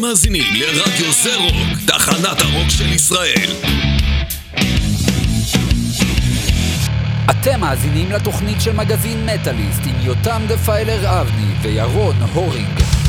[0.00, 3.50] מאזינים לרדיו זה רוק, תחנת הרוק של ישראל.
[7.30, 12.99] אתם מאזינים לתוכנית של מגזין מטאליסט עם יותם דפיילר אבני וירון הורינג.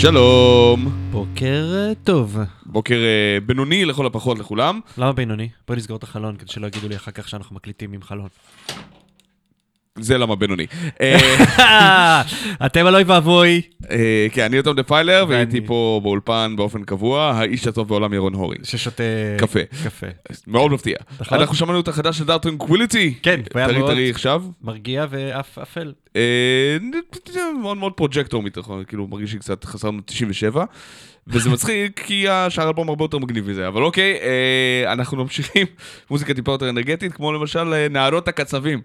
[0.00, 0.86] שלום.
[1.10, 2.38] בוקר אה, טוב.
[2.66, 4.80] בוקר אה, בינוני לכל הפחות לכולם.
[4.98, 5.48] למה בינוני?
[5.68, 8.28] בוא נסגור את החלון כדי שלא יגידו לי אחר כך שאנחנו מקליטים עם חלון.
[10.00, 10.66] זה למה בינוני.
[11.00, 12.22] אה,
[12.66, 13.60] אתם על אוי ואבוי.
[13.90, 18.34] אה, כן, אני יותם דפיילר, ואני- והייתי פה באולפן באופן קבוע, האיש הטוב בעולם ירון
[18.34, 18.64] הורינג.
[18.64, 19.02] ששותה...
[19.38, 19.60] קפה.
[19.84, 20.06] קפה.
[20.46, 20.96] מאוד מפתיע.
[21.20, 21.38] נכון.
[21.38, 23.14] אנחנו שמענו את החדש של Dark Tranquillity.
[23.22, 24.42] כן, הוא היה טרי מאוד- טרי עכשיו.
[24.62, 25.92] מרגיע ואף אפל.
[26.16, 26.76] אה,
[27.62, 30.64] מאוד מאוד Projector מתוכו, כאילו מרגיש לי קצת חזרנו 97.
[31.26, 34.18] וזה מצחיק כי השאר האלבום הרבה יותר מגניב מזה, אבל אוקיי,
[34.86, 35.66] אנחנו ממשיכים,
[36.10, 38.80] מוזיקה טיפה יותר אנרגטית, כמו למשל נערות הקצבים.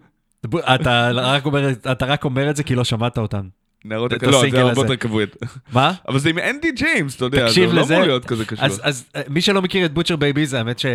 [0.75, 3.47] אתה רק אומר- אתה רק אומר את זה כי לא שמעת אותן.
[3.85, 4.81] נערות את הקצבים, לא, זה הרבה.
[4.81, 5.29] יותר כבוד.
[5.73, 5.93] מה?
[6.07, 7.81] אבל זה עם Andy James, אתה יודע, זה לא.
[7.81, 8.65] אמור להיות כזה קשור.
[8.65, 10.85] אז, אז אה, מי שלא מכיר את Butcher Babies, האמת ש...
[10.85, 10.89] אה,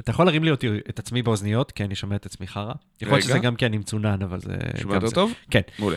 [0.00, 2.72] אתה יכול להרים לי אותי את עצמי באוזניות, כי אני שומע את עצמי חרא.
[3.02, 3.24] יכול להיות.
[3.24, 4.52] שזה גם כי אני מצונן, אבל זה...
[4.80, 5.14] שומע גם יותר זה.
[5.14, 5.32] טוב?
[5.50, 5.60] כן.
[5.78, 5.96] מעולה.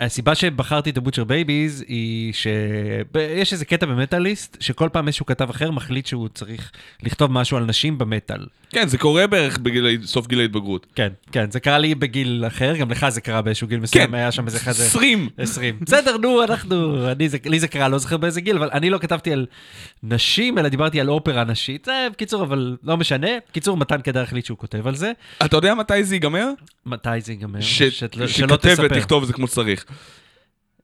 [0.00, 5.50] הסיבה שבחרתי את ה Butcher Babies היא שיש איזה קטע במטאליסט, שכל פעם איזשהו כתב
[5.50, 6.70] אחר מחליט שהוא צריך
[7.02, 8.46] לכתוב משהו על נשים במטאל.
[8.70, 9.58] כן, זה קורה בערך
[10.02, 10.86] בסוף גיל ההתבגרות.
[10.94, 14.14] כן, כן, זה קרה לי בגיל אחר, גם לך זה קרה באיזשהו גיל מסוים, כן,
[14.14, 14.84] היה שם איזה כזה...
[14.86, 15.28] 20.
[15.38, 15.78] 20.
[15.80, 17.06] בסדר, נו, אנחנו,
[17.46, 19.46] לי זה קרה, לא זוכר באיזה גיל, אבל אני לא כתבתי על
[20.02, 21.84] נשים, אלא דיברתי על אופרה נשית.
[21.84, 23.28] זה, בקיצור, אבל לא משנה.
[23.50, 25.12] בקיצור, מתן קדר החליט שהוא כותב על זה.
[25.44, 26.48] אתה יודע מתי זה ייגמר?
[26.86, 27.58] מתי זה ייגמר?
[28.16, 28.86] לא- שלא תספר.
[28.90, 29.84] ותכתוב זה כמו שצריך.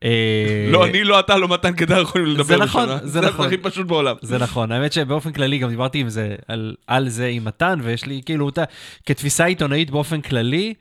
[0.04, 2.88] אה, לא, אני, לא אתה, לא מתן קדר יכולים לדבר זה נכון.
[3.02, 3.46] זה נכון.
[3.46, 4.16] הכי פשוט בעולם.
[4.22, 8.06] זה נכון, האמת שבאופן כללי גם דיברתי עם זה, על, על זה עם מתן, ויש
[8.06, 8.64] לי כאילו אותה,
[9.06, 10.74] כתפיסה עיתונאית באופן כללי,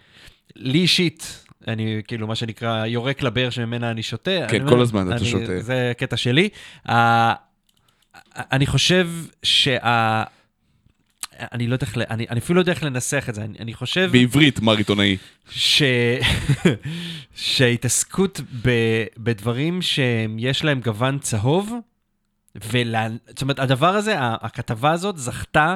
[0.56, 4.32] לי אישית, אני כאילו מה שנקרא יורק לבאר שממנה אני שותה.
[4.50, 5.60] כן, כל אומר, הזמן אתה שותה.
[5.60, 6.50] זה קטע שלי.
[6.88, 6.92] Uh,
[8.36, 9.10] אני חושב
[9.44, 10.24] שה...
[11.40, 13.74] אני לא יודע איך, אני, אני אפילו לא יודע איך לנסח את זה, אני, אני
[13.74, 14.10] חושב...
[14.12, 15.18] בעברית, מר עיתונאי.
[15.50, 15.84] ש...
[17.36, 18.70] שהתעסקות ב...
[19.18, 21.74] בדברים שיש להם גוון צהוב,
[22.72, 23.08] ולה...
[23.30, 25.76] זאת אומרת, הדבר הזה, הכתבה הזאת זכתה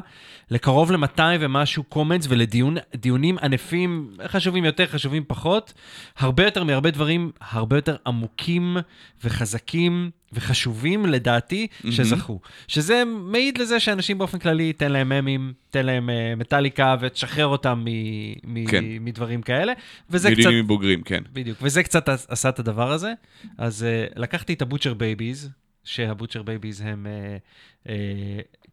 [0.51, 5.73] לקרוב ל-200 ומשהו קומנטס ולדיונים ענפים, חשובים יותר, חשובים פחות,
[6.17, 8.77] הרבה יותר מהרבה דברים, הרבה יותר עמוקים
[9.23, 12.39] וחזקים וחשובים, לדעתי, שזכו.
[12.67, 17.83] שזה מעיד לזה שאנשים באופן כללי, תן להם ממים, תן להם אה, מטאליקה ותשחרר אותם
[17.85, 18.83] מ- מ- כן.
[19.01, 19.73] מדברים כאלה.
[20.09, 20.37] וזה קצת...
[20.37, 21.23] מיליונים בוגרים, כן.
[21.33, 23.13] בדיוק, וזה קצת עשה את הדבר הזה.
[23.57, 25.49] אז אה, לקחתי את ה Butcher Babies,
[25.83, 27.89] שה Butcher Babies הם אה, אה,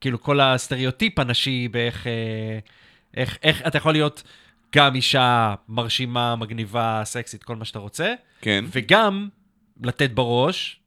[0.01, 2.09] כאילו כל הסטריאוטיפ הנשי באיך אה,
[3.17, 4.23] איך, איך אתה יכול להיות
[4.75, 8.65] גם אישה מרשימה, מגניבה, סקסית, כל מה שאתה רוצה, כן.
[8.73, 9.29] וגם
[9.83, 10.81] לתת בראש,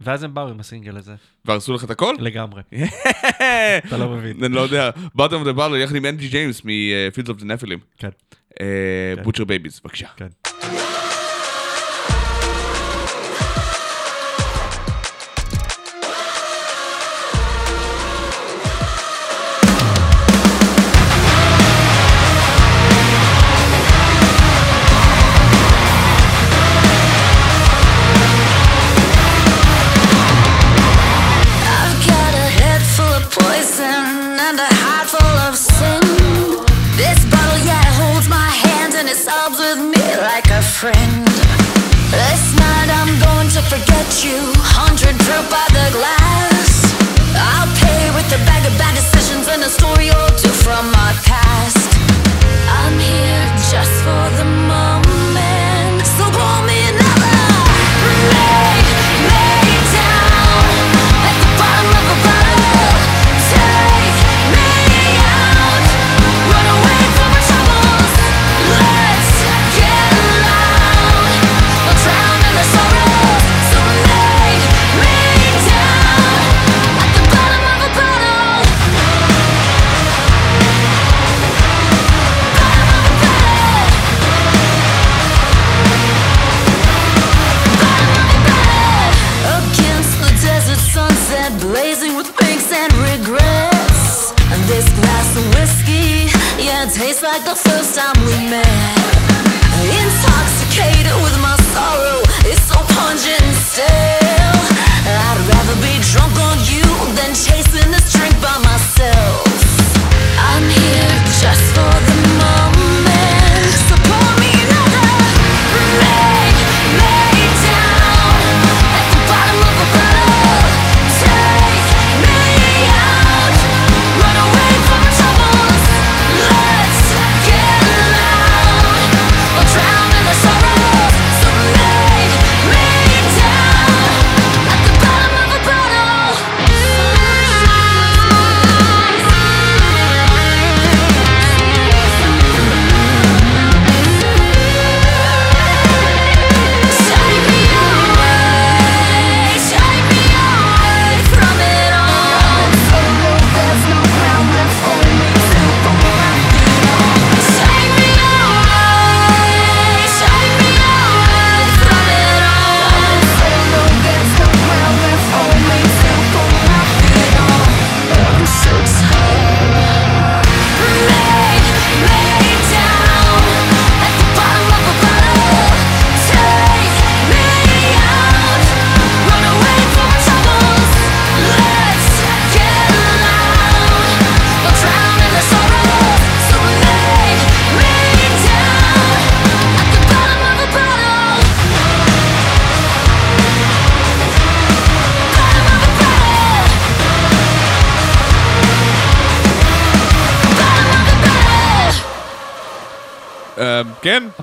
[0.00, 1.14] ואז הם באו עם הסינגל הזה,
[1.44, 2.14] והרסו לך את הכל?
[2.18, 2.62] לגמרי.
[3.86, 4.44] אתה לא מבין.
[4.44, 4.90] אני לא יודע.
[5.14, 7.78] Bottom of the Bottle יחד עם Andy James מ Fields of the Nephilim.
[7.98, 8.08] כן,
[9.24, 10.08] Butcher Babies, בבקשה.
[10.16, 10.28] כן.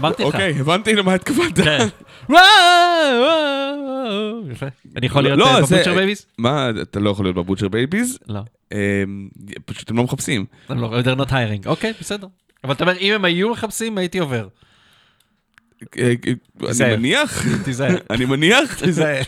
[0.03, 0.33] אמרתי לך.
[0.33, 1.59] אוקיי, הבנתי למה התכוונת.
[1.59, 1.87] כן.
[4.51, 4.65] יפה.
[4.97, 6.25] אני יכול להיות לא, אה, ב Butcher Babies?
[6.37, 8.19] מה, אתה לא יכול להיות ב Butcher Babies?
[8.27, 8.39] לא.
[8.73, 9.03] אה,
[9.65, 10.45] פשוט הם לא מחפשים.
[10.69, 11.65] הם לא, they're not hiring.
[11.67, 12.27] אוקיי, בסדר.
[12.63, 14.47] אבל אתה אומר, אם הם היו מחפשים, הייתי עובר.
[15.97, 16.13] אה,
[16.63, 16.95] אה, אני.
[16.95, 17.97] מניח, תיזהר.
[18.09, 19.21] אני מניח, תיזהר.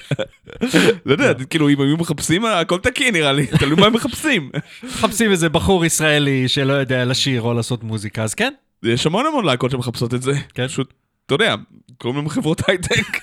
[1.06, 4.50] לא יודע, כאילו אם היו מחפשים הכל תקין נראה לי, תלוי מה הם מחפשים.
[4.84, 8.54] מחפשים איזה בחור ישראלי שלא יודע לשיר או לעשות מוזיקה, אז כן.
[8.86, 10.32] יש המון המון להקות שמחפשות את זה.
[10.54, 10.68] כן.
[10.68, 10.94] פשוט,
[11.26, 11.56] אתה יודע,
[11.98, 13.06] קוראים להם חברות הייטק.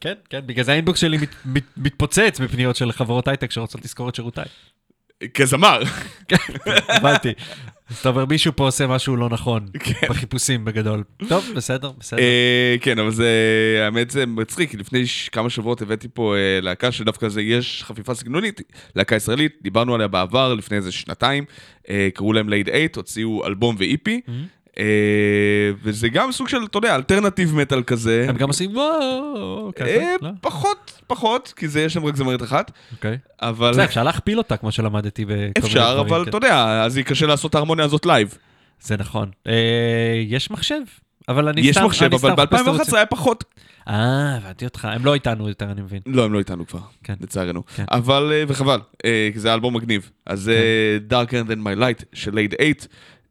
[0.00, 4.08] כן, כן, בגלל זה האינבוקס שלי מת- מת- מתפוצץ בפניות של חברות הייטק שרוצות לשכור
[4.08, 4.44] את שירותיי.
[5.34, 5.82] כזמר.
[6.88, 7.32] הבנתי.
[8.00, 10.06] אתה אומר, מישהו פה עושה משהו לא נכון כן.
[10.08, 11.04] בחיפושים בגדול.
[11.28, 12.18] טוב, בסדר, בסדר.
[12.20, 13.30] אה, כן, אבל זה,
[13.84, 18.60] האמת זה מצחיק, לפני כמה שבועות הבאתי פה אה, להקה שדווקא זה, יש חפיפה סגנונית,
[18.96, 21.44] להקה ישראלית, דיברנו עליה בעבר, לפני איזה שנתיים,
[21.88, 24.20] אה, קראו להם לייד 8, הוציאו אלבום ו EP,
[25.82, 28.26] וזה גם סוג של, אתה יודע, אלטרנטיב מטאל כזה.
[28.28, 30.28] הם גם עושים וואו, ככה, אה, לא?
[30.40, 33.18] פחות, פחות, כי זה יש שם רק זמרת אחת, אוקיי.
[33.42, 36.28] אבל בסדר, אפשר להכפיל אותה, כמו שלמדתי בכל מיני אפשר, דברים, אבל.
[36.28, 38.38] אתה יודע, אז יהיה קשה לעשות את ההרמוניה הזאת live.
[38.80, 39.30] זה נכון.
[39.46, 40.80] אה, יש מחשב,
[41.28, 41.86] אבל אני יש סתם...
[41.86, 42.94] מחשב, אני אבל סתם מחפש ב-2011 תירוצים.
[42.94, 43.44] היה פחות.
[43.88, 44.84] אה, הבנתי אותך.
[44.84, 46.00] הם לא איתנו יותר, אני מבין.
[46.06, 47.14] לא, הם לא איתנו כבר, כן.
[47.20, 47.62] לצערנו.
[47.76, 47.84] כן.
[47.90, 50.10] אבל, אה, וחבל, אה, כי זה אלבום מגניב.
[50.26, 52.74] אז זה Darker than my light של לייד 8.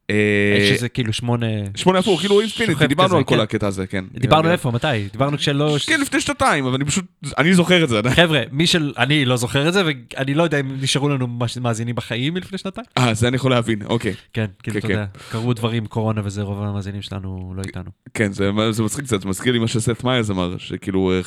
[0.09, 1.45] אה, שזה כאילו שמונה...
[1.75, 3.41] שמונה הפוך, כאילו אינפיניטי, דיברנו על כל כן.
[3.41, 4.05] הקטע הזה, כן.
[4.13, 4.87] דיברנו אה, איפה, מתי?
[5.11, 5.77] דיברנו כשלא...
[5.85, 7.05] כן, לפני שנתיים, אבל אני פשוט,
[7.37, 8.15] אני זוכר את זה עדיין.
[8.15, 8.93] חבר'ה, מי של...
[8.97, 11.27] אני לא זוכר את זה, ואני לא יודע אם נשארו לנו
[11.61, 12.87] מאזינים בחיים מלפני שנתיים.
[12.97, 14.13] אה, זה אני יכול להבין, אוקיי.
[14.33, 14.93] כן, כאילו, כן, אתה כן.
[14.93, 17.89] יודע, קרו דברים, קורונה וזה, רוב המאזינים שלנו לא איתנו.
[18.13, 18.51] כן, זה,
[18.83, 21.21] מצחיק קצת, זה מזכיר לי מה שסט מיירס אמר, שכאילו אה,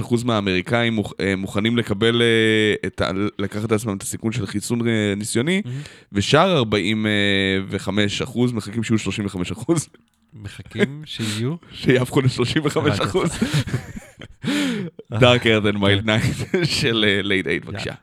[0.00, 5.62] 53% מהאמריקאים מוכ, אה, מוכנים לקבל, אה, לקחת לעצמם את הסיכון של חיסון אה, ניסיוני,
[6.12, 7.90] ושאר 45%
[8.52, 9.72] מחכים שיהיו 35%,
[10.34, 11.54] מחכים שיהיו.
[11.72, 13.16] שיהפכו ל-35%.
[15.12, 17.94] Darker than my night של אה, לייד 8, בבקשה.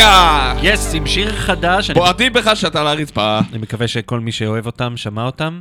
[0.00, 0.54] דקה!
[0.62, 4.96] יס, עם שיר חדש, בועטים בך שאתה על הרצפה, אני מקווה שכל מי שאוהב אותם
[4.96, 5.60] שמע אותם.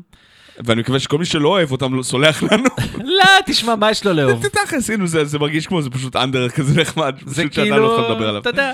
[0.66, 2.64] ואני מקווה שכל מי שלא אוהב אותם לא סולח לנו.
[3.20, 4.48] לא, תשמע, מה יש לו לאהוב?
[4.48, 7.16] תכלס, הנה, זה מרגיש כמו, זה פשוט אנדר כזה נחמד.
[7.26, 8.38] זה לא כאילו.
[8.38, 8.72] אתה יודע.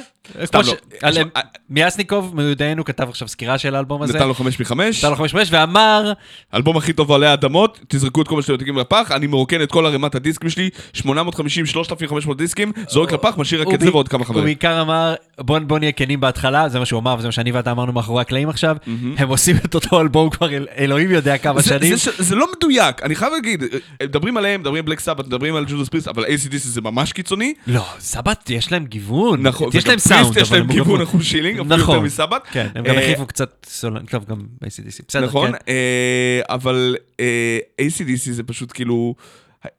[0.51, 0.73] כמו לא.
[1.11, 1.23] תשמע,
[1.69, 4.13] מיאסניקוב, מיודענו, כתב עכשיו סקירה של האלבום הזה.
[4.17, 6.13] נתן לו חמש מחמש, נתן לו חמש חמש, ואמר,
[6.53, 9.71] האלבום הכי טוב עלי האדמות, תזרקו את כל מה שאתם יודעים לפח, אני מרוקן את
[9.71, 14.07] כל ערימת הדיסקים שלי, 850, 3,500 דיסקים, זורק לפח, משאיר רק הוא את זה ועוד
[14.07, 14.43] כמה הוא חברים.
[14.43, 17.93] בעיקר אמר, בוא נהיה כנים בהתחלה, זה מה שהוא אמר, וזה מה שאני ואתה אמרנו
[17.93, 18.77] מאחורי הקלעים עכשיו.
[19.17, 21.95] הם עושים את אותו אלבום כבר, אל- אלוהים יודע כמה שנים.
[21.95, 23.67] זה ש- זה לא מדויק, אני חייב להגיד, אה,
[24.03, 27.53] מדברים עליהם, מדברים על Black Sabbath, מדברים על Judas Priest, אבל ACDC זה ממש קיצוני.
[27.67, 29.41] לא, Sabbath, יש להם גיוון.
[29.41, 31.95] נכון, יש להם סאונד, Priest יש להם הם גיוון גם- אחוז שילינג, אפילו נכון.
[31.95, 32.41] יותר מ Sabbath.
[32.51, 35.01] כן, הם גם אה, החליפו קצת סולן, טוב, גם ב-ACDC.
[35.07, 35.57] בסדר, נכון, כן.
[35.67, 39.15] אה, אבל אה, ACDC זה פשוט כאילו,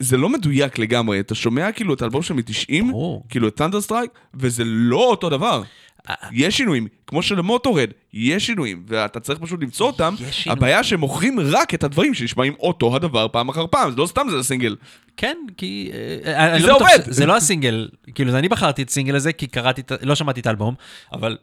[0.01, 3.25] זה לא מדויק לגמרי, אתה שומע כאילו את האלבום שלהם מ-90, ברור.
[3.29, 5.63] כאילו את Thunderstruck, וזה לא אותו דבר.
[6.09, 6.15] אה.
[6.33, 10.15] יש שינויים, כמו של Motörhead, יש שינויים, ואתה צריך פשוט למצוא אותם.
[10.21, 10.59] יש שינויים.
[10.59, 14.27] הבעיה שהם מוכרים רק את הדברים שנשמעים אותו הדבר פעם אחר פעם, זה לא סתם
[14.31, 14.77] זה הסינגל.
[15.17, 15.91] כן, כי...
[16.25, 16.99] אה, אני זה לא עובד.
[17.07, 20.75] זה לא הסינגל, כאילו, אני בחרתי את הסינגל הזה, כי קראתי, לא שמעתי את האלבום,
[21.13, 21.37] אבל,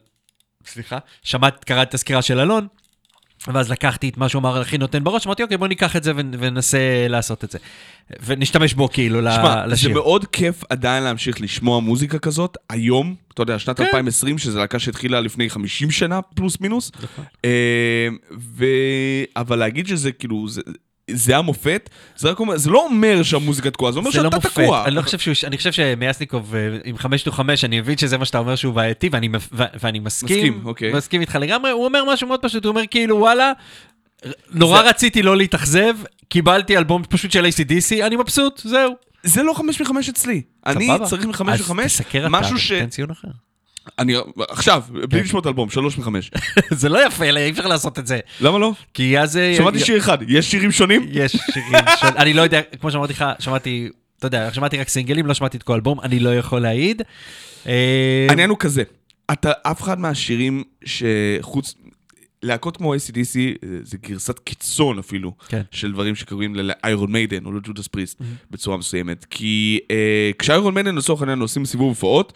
[0.66, 2.66] סליחה, שמעתי, קראתי את הסקירה של אלון,
[3.52, 6.12] ואז לקחתי את מה שהוא אמר הכי נותן בראש, אמרתי, אוקיי, בוא ניקח את זה
[6.16, 6.78] ונ- וננסה
[7.08, 7.58] לעשות את זה.
[8.26, 9.94] ונשתמש בו כאילו ל- שמע, זה לשיר.
[9.94, 13.84] מאוד כיף עדיין להמשיך לשמוע מוזיקה כזאת, היום, אתה יודע, שנת כן.
[13.84, 16.90] 2020, שזו להקה שהתחילה לפני 50 שנה, פלוס מינוס.
[17.02, 17.24] נכון.
[17.44, 18.08] אה,
[18.56, 18.64] ו...
[19.36, 20.60] אבל להגיד שזה כאילו, זה...
[21.10, 24.36] זה המופת, זה רק אומר, זה לא אומר שהמוזיקה תקועה, זה אומר זה לא שאתה
[24.36, 24.84] מופת, תקוע.
[24.84, 28.18] אני לא חושב שהוא, אני חושב שמייסניקוב אה, עם חמש טו חמש, אני מבין שזה
[28.18, 30.92] מה שאתה אומר שהוא בעייתי, ואני, ו- ואני מסכים, מסכים, אוקיי.
[30.92, 33.52] מסכים איתך לגמרי, הוא אומר משהו מאוד פשוט, הוא אומר כאילו וואלה,
[34.50, 35.94] נורא רציתי לא להתאכזב,
[36.28, 38.92] קיבלתי אלבום פשוט של ACDC, אני מבסוט, זהו.
[39.22, 40.42] זה לא חמש מחמש אצלי.
[40.66, 41.06] אני סבבה.
[41.06, 42.72] צריך מחמש מחמש, תסקר אתה, משהו ש...
[42.72, 43.28] ותן ציון אחר.
[43.98, 44.14] אני...
[44.48, 45.06] עכשיו, כן.
[45.08, 46.30] בלי לשמוע את האלבום, שלוש מחמש.
[46.70, 48.20] זה לא יפה, אי אפשר לעשות את זה.
[48.40, 48.72] למה לא?
[48.94, 49.38] כי אז...
[49.56, 51.06] שמעתי שיר אחד, יש שירים שונים?
[51.10, 52.06] יש שירים של...
[52.06, 55.62] אני לא יודע, כמו שאמרתי לך, שמעתי, אתה יודע, שמעתי רק סינגלים, לא שמעתי את
[55.62, 57.02] כל האלבום, אני לא יכול להעיד.
[57.66, 58.82] אה, העניין הוא כזה,
[59.32, 61.74] אתה, אף אחד מהשירים שחוץ,
[62.42, 63.38] להקות כמו ACDC
[63.82, 65.62] זה גרסת קיצון אפילו, כן.
[65.70, 68.20] של דברים שקוראים ל Iron Maiden או ל Judas Priest
[68.50, 69.26] בצורה מסוימת.
[69.30, 72.32] כי אה, כש Iron Maiden לצורך העניין עושים סיבוב הופעות,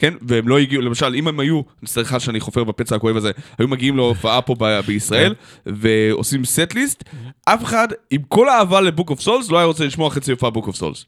[0.00, 3.68] כן, והם לא הגיעו, למשל, אם הם היו, סליחה שאני חופר בפצע הכואב הזה, היו
[3.68, 5.34] מגיעים להופעה פה ב- בישראל,
[5.66, 7.04] ועושים set list,
[7.44, 10.50] אף אחד, עם כל האהבה ל Book of Souls, לא היה רוצה לשמוע חצי הופעה
[10.50, 11.04] Book of Souls.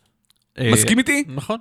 [0.61, 1.24] מסכים איתי?
[1.28, 1.59] נכון.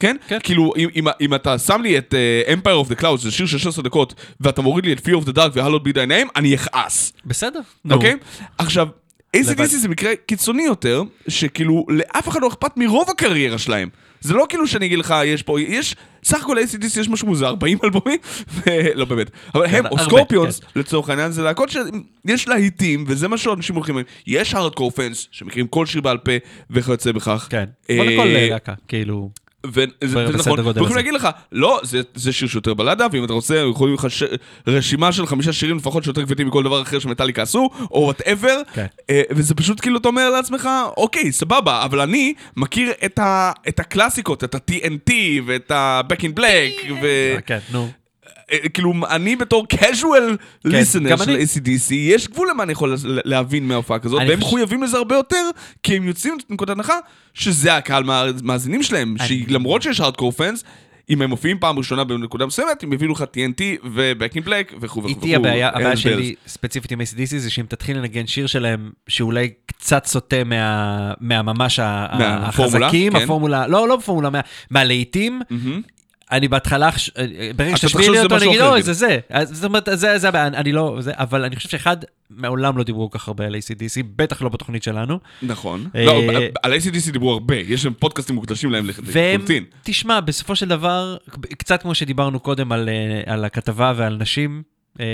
[0.00, 0.16] כן?
[0.28, 0.38] כן.
[0.42, 2.14] כאילו, אם, אם, אם אתה שם לי את
[2.48, 5.22] uh, Empire of the Clouds, זה שיר של 16 דקות, ואתה מוריד לי את Fear
[5.22, 7.60] of the Dark ו-Hallowed be thy name, אני אכעס, בסדר.
[7.90, 8.16] אוקיי?
[8.58, 8.88] עכשיו,
[9.36, 9.60] לבד.
[9.60, 13.88] ACDC זה מקרה קיצוני יותר, שכאילו, לאף אחד לא אכפת מרוב הקריירה שלהם.
[14.20, 17.46] זה לא כאילו שאני אגיד לך, יש פה, יש, סך הכל ל-ACDC יש משהו מוזר,
[17.46, 18.18] 40 אלבומים,
[18.94, 19.30] לא באמת.
[19.54, 23.98] אבל הם, או הרבה, סקורפיונס, לצורך העניין, זה להקות שיש להיטים, וזה מה שאנשים הולכים,
[24.26, 26.32] יש hardcore fans, שמכירים כל שיר בעל פה
[26.70, 27.46] וכיוצא בכך.
[27.50, 27.64] כן.
[27.86, 29.30] כמו לכל להקה, כאילו.
[29.66, 30.94] וזה נכון, הזה.
[30.94, 34.22] להגיד לך, לא, זה, זה שיר שיותר בלדה, ואם אתה רוצה, יכולים לך ש...
[34.66, 38.86] רשימה של חמישה שירים לפחות שיותר כבדים מכל דבר אחר שמטאליקה עשו, או וואטאבר, כן.
[39.30, 43.52] וזה פשוט כאילו, אתה אומר לעצמך, אוקיי, סבבה, אבל אני מכיר את, ה...
[43.68, 45.12] את הקלאסיקות, את ה-TNT,
[45.46, 47.36] ואת ה-Back in Black, ו...
[47.46, 47.88] כן, נו.
[48.52, 51.44] אה, כאילו, אני בתור casual listener גם של אני.
[51.44, 55.50] ACDC, יש גבול למה אני יכול לה- להבין מההופעה כזאת, והם מחויבים לזה הרבה יותר,
[55.82, 56.94] כי הם יוצאים מנקודת הנחה
[57.34, 60.64] שזה הקהל מהמאזינים שלהם, אני- שלמרות שיש הארדקור פאנס,
[61.10, 64.98] אם הם מופיעים פעם ראשונה בנקודה מסוימת, הם יביאו לך TNT ו-Back in Black וכו'
[64.98, 65.08] וכו'.
[65.08, 66.34] איתי הבעיה, הבעיה שלי.
[66.46, 73.12] ספציפית עם ACDC זה שאם תתחיל לנגן שיר שלהם שאולי קצת סוטה מה- מהממש החזקים,
[73.12, 73.22] כן.
[73.22, 75.40] הפורמולה, לא, לא בפורמולה, מה- מהלהיטים.
[76.32, 77.10] אני בהתחלה, חש-
[77.56, 79.18] ברגע אתה שתשמיע תחשוב לי אותו, אני אגיד, אוי, כן." זה זה.
[79.44, 81.96] זאת אומרת, זה זה הבעיה, אני לא, זה, אבל אני חושב שאחד,
[82.30, 85.18] מעולם לא דיברו כל כך הרבה על ACDC, בטח לא בתוכנית שלנו.
[85.42, 85.86] נכון.
[85.96, 86.12] אה, לא,
[86.62, 89.64] על ACDC דיברו הרבה, יש להם פודקאסטים מוקדשים להם לחלוטין.
[89.82, 91.16] תשמע, בסופו של דבר,
[91.58, 94.62] קצת כמו שדיברנו קודם על, אה, על הכתבה ועל נשים,
[95.00, 95.04] אה,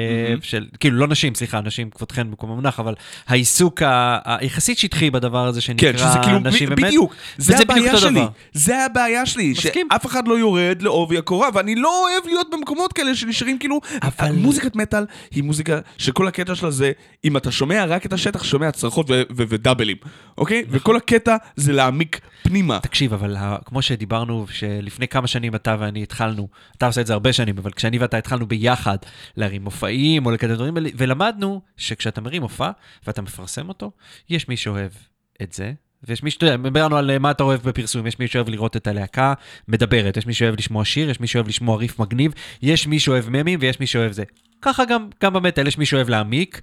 [0.42, 2.94] של, כאילו לא נשים, סליחה, נשים כבודכן במקום המונח, אבל
[3.28, 3.82] העיסוק
[4.24, 8.28] היחסית שטחי בדבר הזה שנקרא כן, שזה כאילו, נשים באמת, בדיוק, זה הבעיה שלי, דבר.
[8.52, 9.88] זה הבעיה שלי, מסכים.
[9.92, 14.32] שאף אחד לא יורד לעובי הקורה, ואני לא אוהב להיות במקומות כאלה שנשארים כאילו, אבל-
[14.32, 16.92] מוזיקת מטאל היא מוזיקה שכל הקטע שלה זה,
[17.24, 19.96] אם אתה שומע רק את השטח, שומע צרחות ו- ו- ודאבלים,
[20.38, 20.62] אוקיי?
[20.66, 20.76] נכון.
[20.76, 22.78] וכל הקטע זה להעמיק פנימה.
[22.80, 27.12] תקשיב, אבל ה- כמו שדיברנו, שלפני כמה שנים אתה ואני התחלנו, אתה עושה את זה
[27.12, 28.96] הרבה שנים, אבל כשאני ואתה התחלנו ביחד
[29.36, 32.70] להרים מופעים או לקדם דברים, ולמדנו שכשאתה מרים מופע
[33.06, 33.90] ואתה מפרסם אותו,
[34.30, 34.90] יש מי שאוהב
[35.42, 38.28] את זה, ויש מי שאתה יודע, דיברנו על אה, מה אתה אוהב בפרסום, יש מי
[38.28, 39.34] שאוהב לראות את הלהקה
[39.68, 43.28] מדברת, יש מי שאוהב לשמוע שיר, יש מי שאוהב לשמוע ריף מגניב, יש מי שאוהב
[43.28, 44.24] ממים ויש מי שאוהב זה.
[44.62, 46.60] ככה גם, גם במטאל, יש מי שאוהב להעמיק,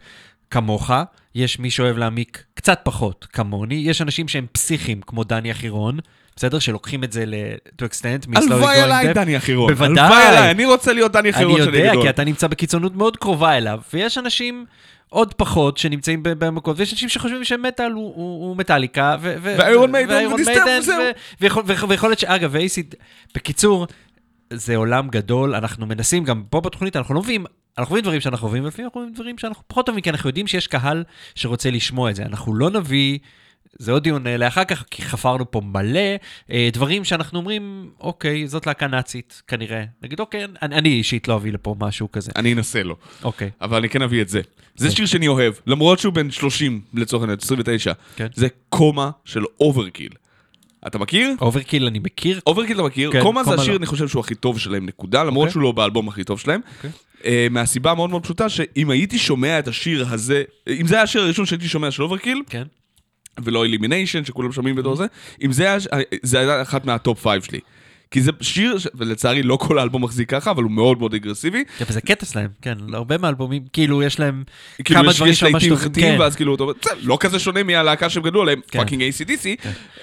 [0.51, 0.91] כמוך,
[1.35, 5.99] יש מי שאוהב להעמיק קצת פחות, כמוני, יש אנשים שהם פסיכים, כמו דני אחירון,
[6.35, 6.59] בסדר?
[6.59, 7.33] שלוקחים את זה ל-
[7.81, 9.13] to extent, מ-slowly הלוואי going עליי depth.
[9.13, 9.73] דני החירון.
[9.73, 9.99] בוודאי.
[10.03, 12.03] הלוואי עליי, אני רוצה להיות דני אני החירון יודע, גדול.
[12.03, 14.65] כי אתה נמצא בקיצונות מאוד קרובה אליו, ויש אנשים
[15.09, 19.91] עוד פחות שנמצאים במקום, ויש אנשים שחושבים שמטאל הוא, הוא, הוא מטאליקה, ו- ו- ואיירון
[19.91, 22.23] מיידן, ויכול- להיות ש...
[22.23, 22.95] אגב, ואייסיד,
[23.35, 23.87] בקיצור,
[24.53, 27.45] זה עולם גדול, אנחנו מנסים, גם פה בתוכנית, אנחנו לא מביאים,
[27.77, 30.47] אנחנו מביאים דברים שאנחנו אוהבים, ולפעמים אנחנו מביאים דברים שאנחנו פחות אוהבים, כי אנחנו יודעים
[30.47, 31.03] שיש קהל
[31.35, 32.23] שרוצה לשמוע את זה.
[32.23, 33.19] אנחנו לא נביא...
[33.79, 35.99] זה עוד דיון אה, לאחר כך, כי חפרנו פה מלא
[36.51, 39.83] אה, דברים שאנחנו אומרים, אוקיי, זאת להקה נאצית, כנראה.
[40.03, 42.31] נגיד, אוקיי, אני, אני אישית לא אביא לפה משהו כזה.
[42.35, 42.95] אני אנסה לו.
[43.23, 43.49] אוקיי.
[43.61, 44.41] אבל אני כן אביא את זה.
[44.75, 47.93] זה שיר שאני אוהב, למרות שהוא בן 30 לצורך העניין, 29.
[48.15, 48.27] כן.
[48.33, 50.09] זה קומה של Overkill.
[50.87, 51.33] אתה מכיר?
[51.41, 53.11] Overkill אני מכיר, Overkill אתה מכיר?
[53.11, 53.77] כן, קומה זה השיר, לא.
[53.77, 55.51] אני חושב שהוא הכי טוב שלהם, נקודה, למרות אוקיי.
[55.51, 56.61] שהוא לא באלבום הכי טוב שלהם.
[57.25, 61.21] אה, מהסיבה המאוד מאוד פשוטה, שאם הייתי שומע את השיר הזה, אם זה היה השיר
[61.21, 62.63] הראשון שהייתי שומע של Overkill, כן.
[63.43, 65.05] ולא Elimination, שכולם שומעים בתור זה,
[65.41, 65.75] אם זה
[66.21, 67.59] זה היה אחת מה top five שלי.
[68.13, 71.63] כי זה שיר, ש- ולצערי לא כל האלבום מחזיק ככה, אבל הוא מאוד מאוד אגרסיבי.
[71.77, 74.43] כן, וזה קטע שלהם, כן, הרבה מהאלבומים, כאילו יש להם
[74.83, 76.19] כאילו כמה יש, דברים יש להיטים חטאים, כן.
[76.19, 78.79] ואז כאילו אתה אומר, "בסדר, לא כזה שונה מהלהקה שהם גדלו עליהם, כן.
[78.79, 79.45] fucking ACDC,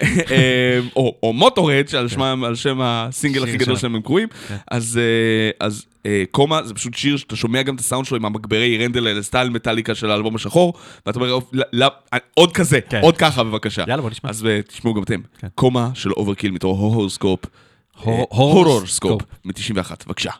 [0.30, 3.94] אה, או או Motörhead, שעל שמם- על שם הסינגל הכי גדול שלהם.
[3.94, 4.56] הם קרויים, כן.
[4.70, 8.24] אז אה, אז, אה, קומה זה פשוט שיר שאתה שומע גם את הסאונד שלו עם
[8.24, 10.74] המגברי Randall האלה, style Metallica של האלבום השחור,
[11.06, 11.42] ואתה אומר, "לא,
[11.72, 11.86] לא,
[12.34, 13.00] עוד כזה, כן.
[13.02, 13.84] עוד ככה בבקשה.
[13.88, 14.30] יאללה, בוא נשמע.
[14.30, 15.20] אז תשמעו גם אתם.
[15.40, 15.48] כן.
[15.54, 17.40] קומה של Overkill מתוך Horoscope.
[18.02, 20.30] Hor- Horrorscope, מ-91, בבקשה.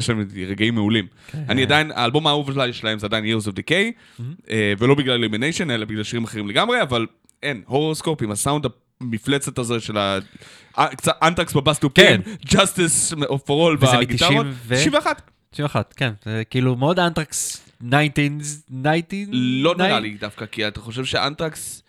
[0.00, 1.06] יש להם רגעים מעולים.
[1.48, 5.70] אני עדיין, האלבום האהוב שלה- שלהם זה עדיין Years of Decay, אה, ולא בגלל Elimination,
[5.70, 7.06] אלא בגלל שירים אחרים לגמרי, אבל
[7.42, 8.64] אין, הורוסקופ עם הסאונד
[9.00, 10.18] המפלצת הזה של ה...
[10.78, 14.46] אה, קצת אנטרקס בבסטופים, Justice for All וזה בגיטרות.
[14.46, 15.22] מ- 90 ו- 91.
[15.52, 16.12] 91, כן.
[16.24, 17.92] זה כאילו מאוד אנטרקס 19's,
[18.70, 19.28] 19's.
[19.32, 21.82] לא נראה לי דווקא, כי אתה חושב שאנטרקס,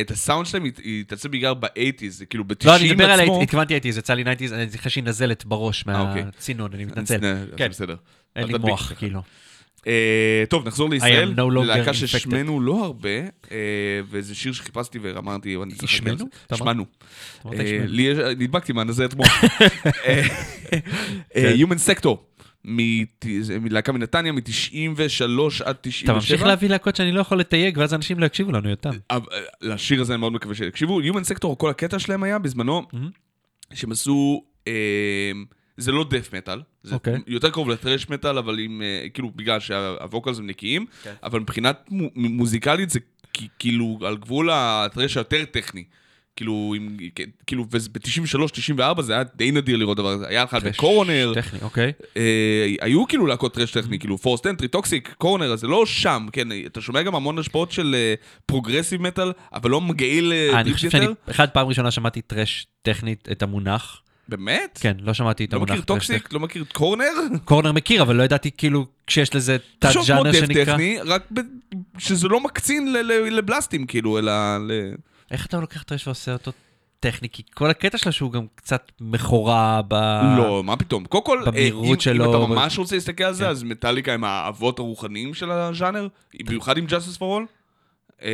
[0.00, 2.70] את הסאונד שלהם היא- תעשה בעיקר ב-80's, זה כאילו ב-90 עצמו.
[2.70, 5.44] לא, אני מדבר על, ה- התכוונתי הייתי, זה יצא לי 90's, אני זוכר שהיא נזלת
[5.44, 6.24] בראש אוקיי.
[6.24, 7.18] מהצינון, אני מתנצל.
[7.56, 7.96] כן, בסדר.
[8.36, 8.92] אין לי מוח.
[8.98, 9.22] כאילו.
[9.86, 11.92] אה, טוב, נחזור לישראל, I am no longer infected.
[11.94, 13.08] ששמנו לא הרבה,
[13.50, 13.56] אה,
[14.10, 16.18] וזה שיר שחיפשתי ואמרתי, אני צריך השמנו?
[16.18, 16.24] שמנו.
[16.24, 16.84] אה, השמנו.
[17.86, 19.44] לי נדבקתי מהנזרת מוח.
[19.44, 20.22] אה,
[20.72, 20.78] אה,
[21.34, 21.54] כן.
[21.62, 22.35] Human Sector,
[22.66, 24.42] מלהקה מנתניה, מ-93
[25.64, 26.04] עד 97.
[26.04, 28.68] אתה ממשיך להביא להקות שאני לא יכול לתייג, ואז אנשים לא יקשיבו לנו.
[29.10, 31.00] אבל, אה, לשיר הזה אני מאוד מקווה שיקשיבו.
[31.00, 32.82] Human Sector, כל הקטע שלהם היה בזמנו,
[33.74, 34.72] שהם עשו, אה,
[35.76, 37.14] זה לא death metal, זה אוקיי.
[37.26, 41.12] יותר קרוב ל thrash metal, אבל עם, אה, כאילו, בגלל שה vocals הם נקיים, כן.
[41.22, 43.00] אבל מבחינת מו- מוזיקלית זה
[43.58, 45.84] כאילו על גבול ה thrash היותר טכני.
[46.36, 46.96] כאילו, עם,
[47.46, 50.28] כאילו, וב-93, 94 זה היה די נדיר לראות דבר כזה.
[50.28, 51.92] היה לך ב Coroner, טכני, אוקיי.
[52.16, 52.22] אה,
[52.80, 56.48] היו כאילו להקות thrash טכני, כאילו Forced Entry, Toxik, Coroner, אז זה לא שם, כן,
[56.66, 57.96] אתה שומע גם המון השפעות של
[58.46, 61.06] פרוגרסיב מטאל, אבל לא מגעיל אה, אני חושב שאני.
[61.30, 64.00] אחד, פעם ראשונה שמעתי טרש טכנית את המונח.
[64.28, 64.78] באמת?
[64.82, 66.32] כן, לא שמעתי את לא המונח מכיר טרש טוקסיק?
[66.32, 67.04] לא מכיר קורנר?
[67.44, 70.64] קורנר מכיר, אבל לא ידעתי כאילו כשיש לזה תת תחשוב כמו דף שנקרא.
[70.64, 71.40] טכני, רק ב-
[71.98, 74.32] שזה לא מקצין ל- ל- לבלסטים, כאילו, אלא.
[75.30, 76.52] איך אתה לוקח טרש ועושה אותו
[77.00, 77.28] טכני?
[77.28, 79.94] כי כל הקטע שלו שהוא גם קצת מכורה ב...
[80.38, 81.04] לא, מה פתאום.
[81.04, 83.50] קודם כל, אה, במהירות אם- אם שלו, אתה ב- ממש רוצה להסתכל על זה, כן.
[83.50, 86.08] אז מטאליקה הם האבות הרוחניים של הז'אנר,
[86.46, 87.46] במיוחד עם Justice for All.
[88.22, 88.28] אה,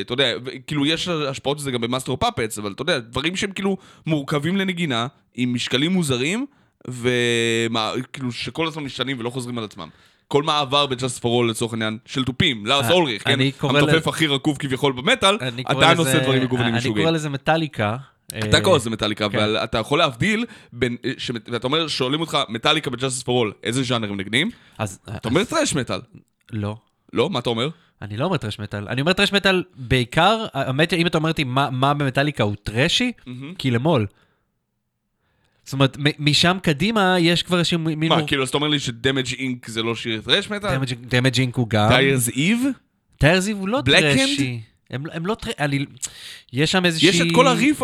[0.00, 0.32] אתה יודע,
[0.66, 3.76] כאילו יש השפעות לזה גם ב Master of Puppets, אבל אתה יודע, דברים שהם כאילו
[4.06, 6.46] מורכבים לנגינה, עם משקלים מוזרים,
[6.88, 9.88] וכאילו שכל הזמן משתנים ולא חוזרים על עצמם.
[10.28, 13.32] כל מעבר ב- Justice for All לצורך העניין של תופים, לארס אה, אולריך, כן?
[13.32, 17.06] אני המתופף הכי רקוב כביכול במטאל, אני עדיין עושה דברים מגוונים אני משוגעים.
[17.06, 17.96] קורא לזה מטאליקה.
[18.38, 19.38] אתה אה, קורא לזה מטאליקה, כן.
[19.38, 21.10] אבל אתה יכול להבדיל בין, אה,
[21.52, 24.50] ואתה אומר, שואלים אותך, Metallica for All, איזה ז'אנר הם נגנים?
[24.78, 24.98] אז...
[25.16, 26.00] אתה אומר thrash metal.
[26.52, 26.76] לא.
[27.12, 27.30] לא?
[27.30, 27.68] מה אתה אומר?
[28.02, 28.88] אני לא אומר thrash metal.
[28.88, 33.12] אני אומר thrash metal בעיקר, האמת, אם אתה אומר אותי מה, מה במטאליקה הוא טרשי,
[33.58, 34.06] Kill 'Em All.
[35.66, 38.08] זאת אומרת, משם קדימה יש כבר איזשהו מין...
[38.08, 40.78] מה, כאילו, אז אתה אומר לי ש Damage Inc זה לא שיר thrash metal?
[41.00, 41.88] דמג' אינק הוא גם.
[41.88, 42.64] Dyers Eve?
[43.18, 43.80] Dyers Eve הוא לא?
[43.84, 44.60] טרשי.
[44.90, 45.84] הם, הם לא טרשי, אני...
[46.52, 47.08] יש שם איזושהי...
[47.08, 47.82] יש את כל הריף,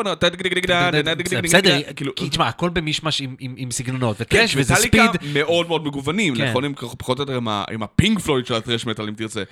[1.42, 1.78] בסדר,
[2.16, 5.10] כי תשמע, הכל במישמש עם- עם עם סגנונות, כן, וטרש וזה ספיד.
[5.34, 6.48] מאוד מאוד מגוונים, כן.
[6.50, 7.36] נכון, הם פחות או יותר
[7.72, 9.42] עם הפינק פלויד של הטרש מטאל, אם תרצה.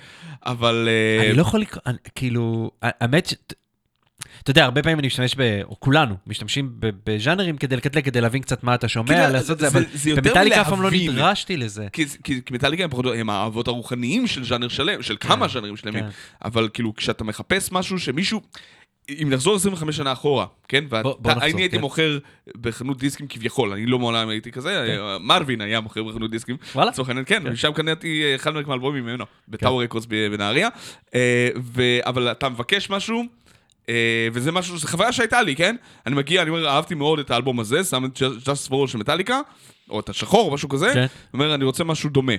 [0.45, 0.89] אבל...
[1.19, 1.81] אה, אני לא יכול לקרוא,
[2.15, 3.33] כאילו, האמת.
[4.43, 5.41] אתה יודע, הרבה פעמים אני משתמש ב...
[5.63, 9.69] או כולנו משתמשים בז'אנרים כדי לקטלג, כדי להבין קצת מה אתה שומע, כאילו, לעשות זה,
[9.69, 10.89] זה- אבל זה במטאליקה אף פעם לא.
[10.93, 11.87] נדרשתי לזה.
[11.93, 16.03] כי, כי, כי מטאליקה הם הם האבות הרוחניים של ז'אנר שלם, של כמה ז'אנרים שלמים.
[16.03, 16.09] כן.
[16.45, 18.41] אבל כאילו, כשאתה מחפש משהו שמישהו...
[19.09, 20.83] אם נחזור 25 שנה אחורה, כן?
[20.89, 21.81] בוא- בוא נחזור, אני הייתי כן.
[21.81, 22.17] מוכר
[22.61, 26.57] בחנות דיסקים כביכול, אני לא מעולם הייתי כזה, מרווין היה מוכר בחנות דיסקים.
[26.75, 26.91] וואלה?
[26.91, 30.69] לצורך העניין, כן, משם קניתי אה, אחד מהאלבומים ממנו, בטאור רקורדס ב- בנהריה.
[31.15, 33.25] אה, ו- אבל אתה מבקש משהו, אה,
[34.33, 35.75] וזה משהו, זו חוויה שהייתה לי, כן?
[36.05, 38.97] אני מגיע, אני אומר, אהבתי מאוד את האלבום הזה, שם את Just for All של
[38.97, 39.39] מטאליקה,
[39.89, 41.05] או את השחור, או משהו כזה, כן.
[41.33, 42.33] אומר, אני רוצה משהו דומה.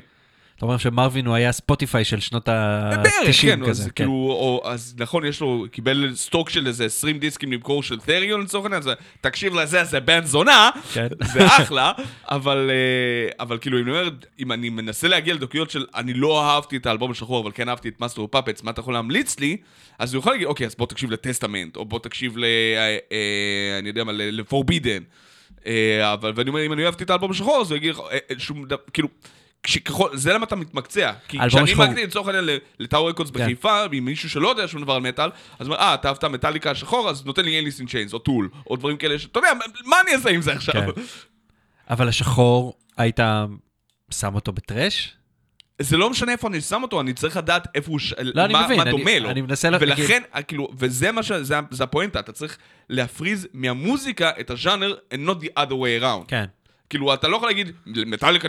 [0.63, 3.71] אתה אומר שמרווין הוא היה ספוטיפיי של שנות בערך, ה-90 כן, כזה.
[3.71, 3.91] אז כן.
[3.95, 8.41] כאילו, או, אז נכון, יש לו, קיבל סטוק של איזה 20 דיסקים למכור של Therion
[8.41, 8.91] לצורך העניין, אז
[9.21, 11.07] תקשיב לזה, זה בן זונה, כן.
[11.23, 11.93] זה אחלה,
[12.29, 16.45] אבל, אה, אבל כאילו, אם אני אומר, אם אני מנסה להגיע לדקויות של, אני לא
[16.45, 19.41] אהבתי את האלבום השחור, אבל כן אהבתי את Master of Puppets, מה אתה יכול להמליץ
[19.41, 19.57] לי?
[19.99, 22.45] אז הוא יכול להגיד, אוקיי, אז בוא תקשיב ל Testament, או בוא תקשיב ל...
[22.45, 25.03] אה, אה, אני יודע מה, ל Forbidden.
[26.03, 28.77] אבל, ואני אומר, אם אני אהבתי את האלבום השחור, אז הוא יגיד, אה, שום דבר,
[28.93, 29.09] כאילו...
[29.63, 31.13] כשככל, זה למה אתה מתמקצע.
[31.29, 32.45] כי כשאני מגדיל לצורך העניין
[32.79, 33.39] לטאור רקורדס כן.
[33.45, 36.25] בחיפה, עם מישהו שלא יודע שום דבר על מטאל, אז הוא אומר, אה, אתה אהבת
[36.25, 39.49] מטאליקה השחור, אז נותן לי אליס אין צ'יינס, או טול, או דברים כאלה, שאתה יודע,
[39.87, 40.75] מה אני אעשה עם זה עכשיו?
[40.75, 41.01] כן.
[41.91, 43.21] אבל השחור, היית
[44.11, 45.17] שם אותו בטרש?
[45.79, 48.15] זה לא משנה איפה אני שם אותו, אני צריך לדעת איפה הוא, ש...
[48.19, 49.31] לא, אני מה, מבין, מה אני- דומה לו.
[49.31, 51.33] אני מנסה לה- ולכן, כאילו, וזה מה ש...
[51.33, 52.59] זה, זה הפואנטה, אתה צריך
[52.91, 56.29] להפריז מהמוזיקה את הז'אנר, and not the other way around.
[56.29, 56.45] כן.
[56.93, 58.49] כאילו, אתה לא יכול להגיד, מטאליקה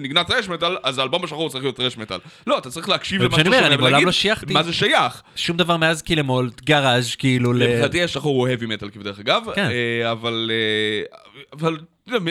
[0.00, 2.18] נגנה- thrash metal, אז האלבום השחור צריך להיות thrash metal.
[2.46, 4.54] לא, אתה צריך להקשיב למה שאתה שומע ולהגיד לא.
[4.54, 5.22] מה זה שייך.
[5.36, 7.56] שום דבר מאז Kill 'Em All, Garage כאילו ל...
[7.66, 9.68] מבחינתי השחור הוא heavy metal כבדרך אגב, כן.
[9.70, 11.18] אה, אבל, אה,
[11.52, 11.76] אבל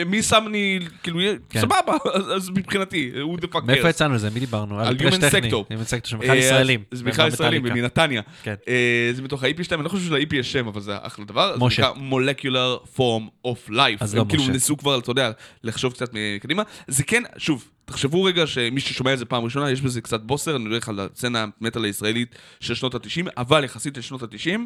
[0.06, 1.60] מי שם לי, כאילו, כן.
[1.60, 1.96] סבבה,
[2.36, 4.30] אז- מבחינתי, הוא the fuck מאיפה יצאנו לזה?
[4.30, 4.80] מי דיברנו?
[4.80, 5.50] על טכני.
[5.50, 5.52] Sector.
[5.52, 6.82] Human Sector, שהם בכלל ישראלים.
[6.90, 7.62] זה בכלל ישראלים.
[7.62, 8.22] מנתניה.
[8.42, 8.54] כן.
[8.68, 11.56] אה, זה מתוך ה-EP שלהם, אני לא חושב של-EP יש שם, אבל זה אחלה דבר.
[11.58, 11.82] משה.
[11.82, 13.96] זה נקרא Molecular Form of Life.
[14.00, 14.52] אז הם לא כאילו משה.
[14.52, 15.30] ניסו כבר, אתה יודע,
[15.64, 16.62] לחשוב קצת מקדימה.
[16.88, 20.56] זה כן, שוב, תחשבו רגע שמי ששומע את זה פעם ראשונה, יש בזה קצת בוסר,
[20.56, 24.58] אני הולך על הסצנה המטאל הישראלית של שנות ה-90, אבל יחסית לשנות ה-90,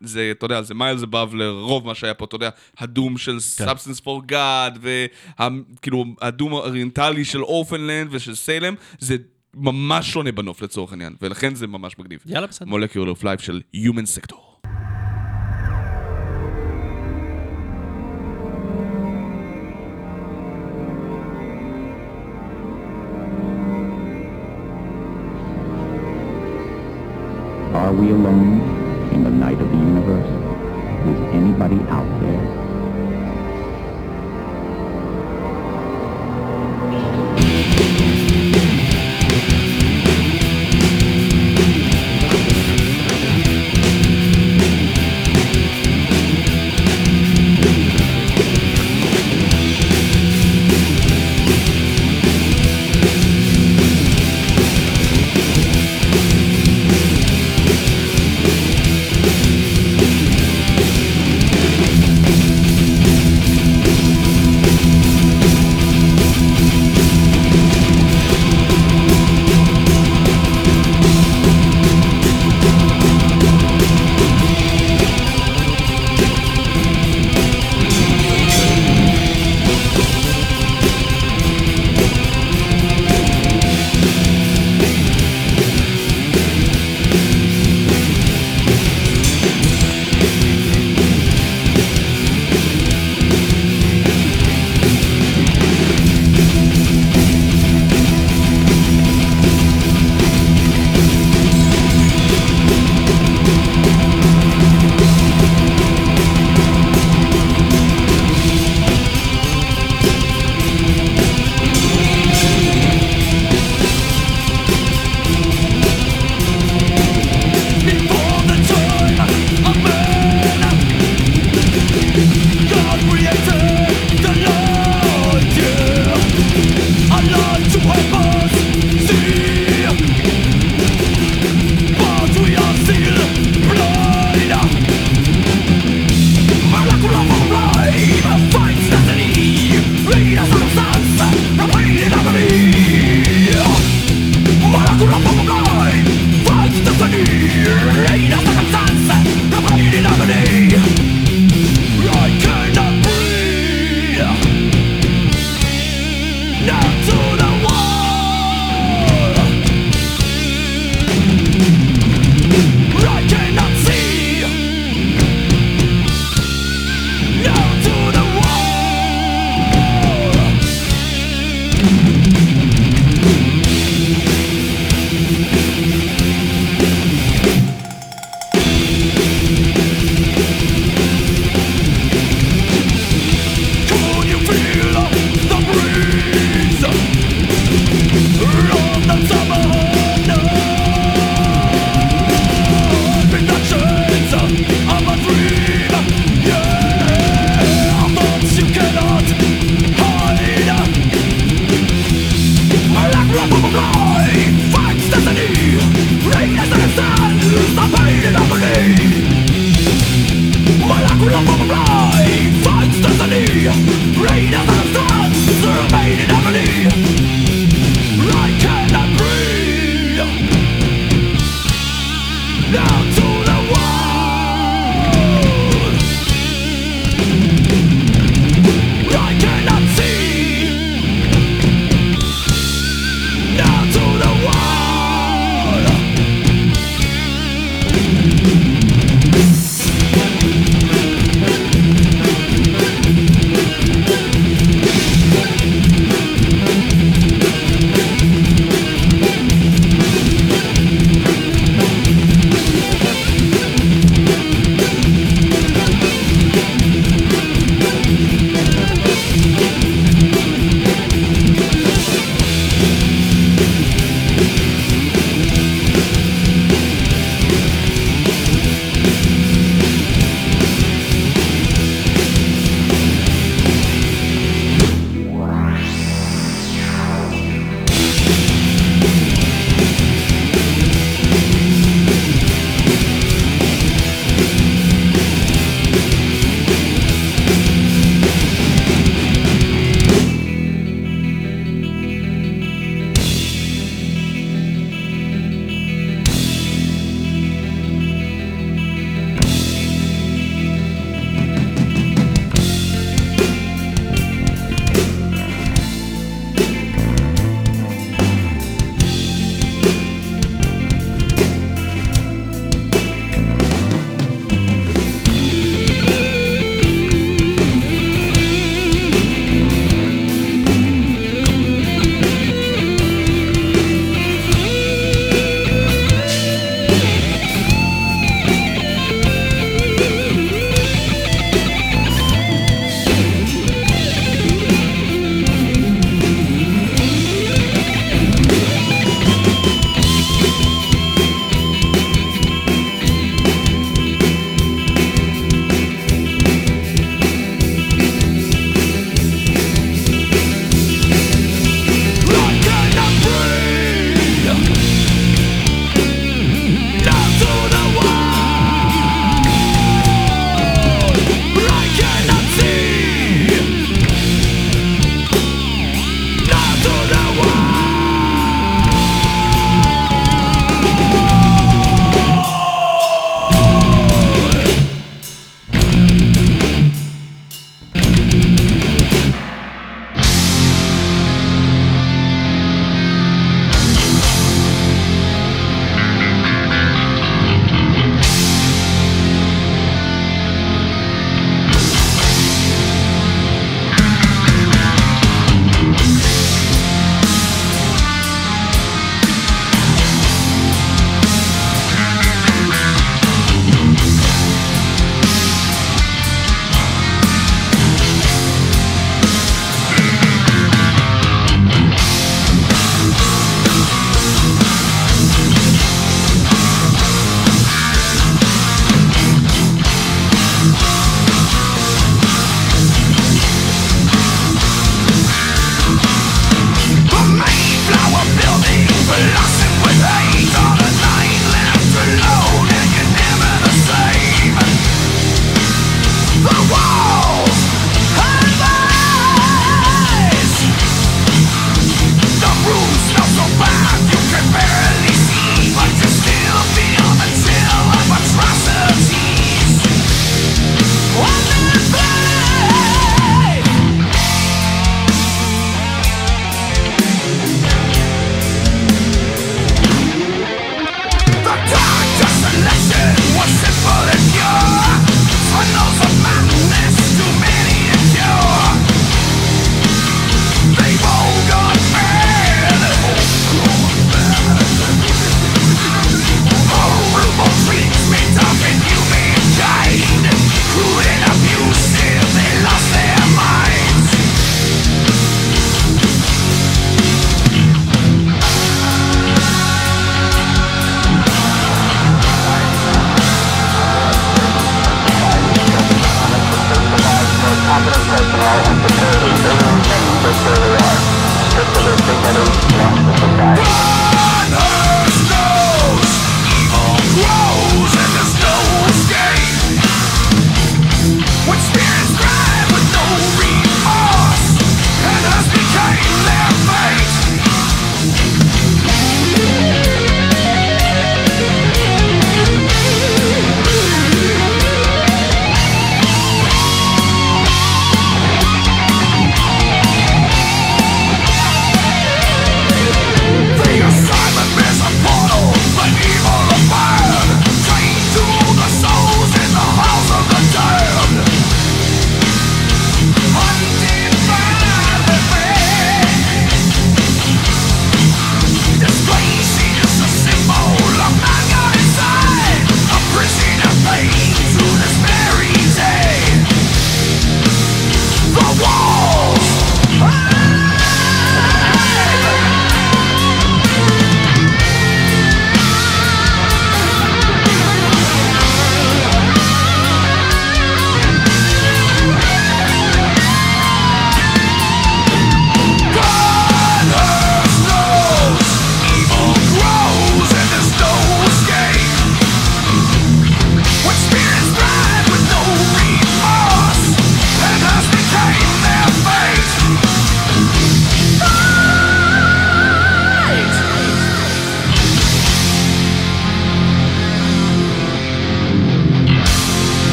[0.00, 3.38] זה, אתה יודע, זה miles above לרוב מה שהיה פה, אתה יודע, ה doom של
[3.56, 3.68] כן.
[3.68, 9.16] Substance for God, וכאילו, ה doom האוריינטלי של Orphaned Land ושל Salem, זה
[9.54, 12.20] ממש שונה בנוף לצורך העניין, ולכן זה ממש מגניב.
[12.26, 12.68] יאללה, בסדר.
[12.68, 14.53] Molecule of Life של Human Sector.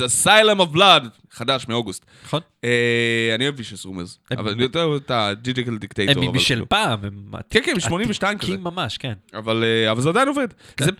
[0.00, 2.06] Rumors, Asylum of Blood, חדש מאוגוסט.
[2.24, 2.40] נכון?
[2.64, 6.18] אה, אני אוהב Rumors, הם- אבל אני יותר אוהב את ה-Digital הם Dictator.
[6.18, 6.68] אבל משל כאילו.
[6.68, 8.56] פעם, הם כן, כן, מ-82 כזה.
[8.56, 9.12] ממש, כן.
[9.34, 10.48] אבל, אה, אבל זה עדיין עובד.
[10.80, 10.90] זה,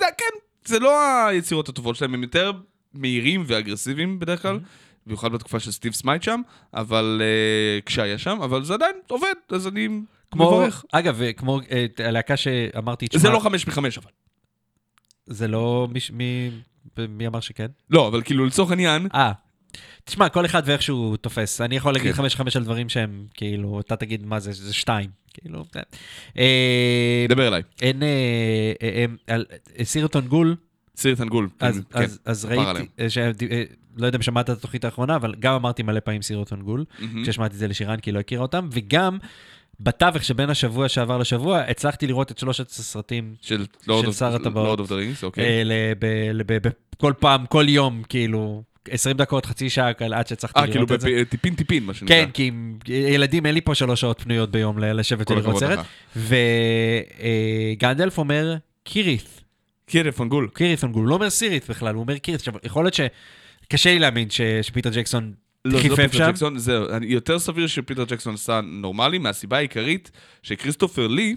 [0.00, 2.52] די- כן, זה לא היצירות הטובות שלהם, הם יותר
[2.94, 4.58] מהירים ואגרסיביים בדרך כלל,
[5.06, 6.40] במיוחד בתקופה של Steve Smyth שם,
[6.74, 9.88] אבל אה, כשהיה שם, אבל זה עדיין עובד, אז אני
[10.30, 10.84] כמו, מברך.
[10.92, 14.10] אגב, כמו אה, הלהקה שאמרתי, זה לא חמש מחמש אבל.
[15.26, 16.10] זה לא מי, ש-
[17.08, 17.66] מי, אמר שכן?
[17.90, 19.32] לא, אבל כאילו לצורך העניין, אה,
[20.04, 21.60] תשמע, כל אחד ואיך שהוא תופס.
[21.60, 22.16] אני יכול להגיד כן.
[22.16, 25.10] חמש חמש על דברים שהם, כאילו, אתה תגיד מה זה, זה שתיים.
[25.34, 25.80] כאילו, זה.
[26.38, 27.62] אה, דבר אליי.
[27.82, 28.72] אין, אה,
[29.28, 30.56] אה, סירטון גול,
[30.96, 31.48] סרט אנגול.
[31.60, 32.62] אז, כן,
[33.14, 33.64] ראיתי,
[33.96, 36.84] לא יודע אם שמעת את התוכנית האחרונה, אבל גם אמרתי מלא פעמים סירטון גול.
[37.22, 39.18] כששמעתי את זה לשירן, כי היא לא הכירה אותם, וגם
[39.80, 43.66] בתווך שבין השבוע שעבר לשבוע, הצלחתי לראות את שלושת הסרטים של
[44.02, 44.66] של שר הטבעות.
[44.66, 45.44] Lord of the Rings, אוקיי.
[45.44, 45.92] אה,
[46.96, 51.00] כל פעם, כל יום, כאילו, 20 דקות, חצי שעה, עד שהצלחתי אה, כאילו לראות את
[51.00, 51.08] זה.
[51.20, 52.16] בטיפין טיפין, מה שנקרא.
[52.16, 55.78] כן, כי עם ילדים, אין לי פה שלוש שעות פנויות ביום לשבת ולראות סרט.
[57.76, 59.40] וגנדלף אומר, קירית',
[59.86, 60.48] קירף אנגול.
[60.54, 62.40] קירית' הוא לא אומר סירית בכלל, הוא אומר קירית'.
[62.40, 63.00] עכשיו, יכול להיות ש...
[63.68, 65.32] קשה לי להאמין ש- שפיטר ג'קסון
[65.72, 66.28] לא, זה לא פיטר שם.
[66.28, 66.88] ג'קסון, זהו.
[66.90, 70.10] אני- יותר סביר שפיטר ג'קסון עשה נורמלי, מהסיבה העיקרית
[70.42, 71.36] שכריסטופר לי,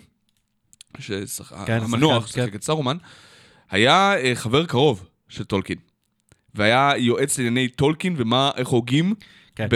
[0.99, 2.97] ששח- כן, המנוח, שחקן, ששיחק את סרומן,
[3.71, 5.77] היה אה, חבר קרוב של טולקין.
[6.55, 9.13] והיה יועץ לענייני טולקין ומה, איך הוגים
[9.55, 9.67] כן.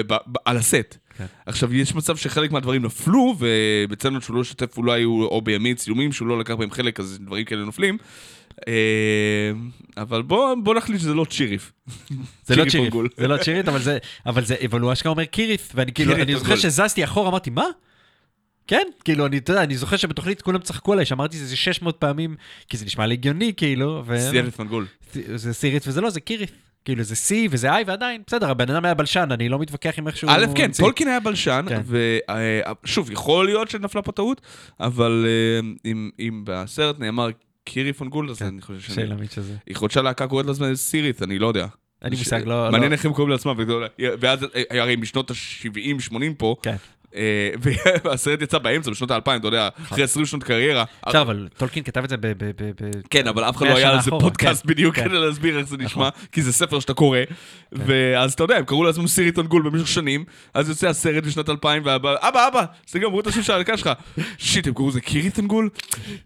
[0.46, 0.98] על הסט.
[1.18, 1.26] כן.
[1.46, 6.12] עכשיו, יש מצב שחלק מהדברים נפלו, ובצלם שהוא לא שתף, אולי הוא או בימי צילומים
[6.12, 7.98] שהוא לא לקח בהם חלק, אז דברים כאלה נופלים.
[8.68, 9.52] אה,
[9.98, 11.72] אבל בוא בוא נחליט שזה לא צ'יריף.
[12.46, 13.12] זה לא צ'יריף צ'יריף.
[13.18, 16.36] זה לא צ'ירית, אבל זה, אבל זה, אבל הוא אשכרה אומר קירית', ואני כאילו, אני
[16.36, 16.56] זוכר.
[16.56, 17.66] שזזתי אחורה, אמרתי, מה?
[18.68, 22.36] כן, כאילו, אני, אתה יודע, אני זוכר שבתוכנית כולם צחקו עליי, שאמרתי זה 600 פעמים,
[22.70, 24.20] כי זה נשמע לי הגיוני, כאילו, ו...
[24.32, 24.86] סיארף אנגול.
[25.36, 26.52] זה סירית וזה לא, זה קירית'.
[26.86, 30.08] כאילו, זה C וזה I ועדיין, בסדר, הבן אדם היה בלשן, אני לא מתווכח עם
[30.08, 30.32] איך שהוא...
[30.32, 30.72] א', כן.
[30.80, 31.82] טולקין היה בלשן, כן.
[32.84, 34.42] ושוב, יכול להיות שנפלה פה טעות,
[34.80, 37.30] אבל אה, אם- אם בסרט נאמר
[37.64, 38.96] קירי פונגול, אז כן, אני חושב שאני...
[38.96, 39.56] שאלה מי שזה.
[39.68, 41.68] יכול להיות שהלהקה קוראת לעצמה סירית, אני לא יודע.
[42.02, 42.70] אין לי מושג, לא...
[42.72, 43.56] מעניין לא- איך הם קוראים לעצמם,
[44.00, 46.76] ואז אה, הרי משנות ה-70-80 פה, כן.
[48.04, 50.84] והסרט יצא באמצע, בשנות ה-2000, אתה יודע, אחרי 20 שנות קריירה.
[51.08, 52.34] בסדר, אבל טולקין כתב את זה ב...
[53.10, 55.04] כן, אבל אף אחד לא היה על זה פודקאסט כן, בדיוק כן.
[55.04, 56.28] כדי להסביר איך זה נשמע, נכון.
[56.32, 57.20] כי זה ספר שאתה קורא.
[57.72, 61.82] ואז אתה יודע, הם קראו לעצמם סירית אונגול במשך שנים, אז יוצא הסרט בשנת 2000,
[61.86, 63.90] ואבא, אבא, אבא, זה גם אמרו את השם של הלהקה שלך.
[64.38, 65.70] שיט, הם קראו לזה קירית' אונגול?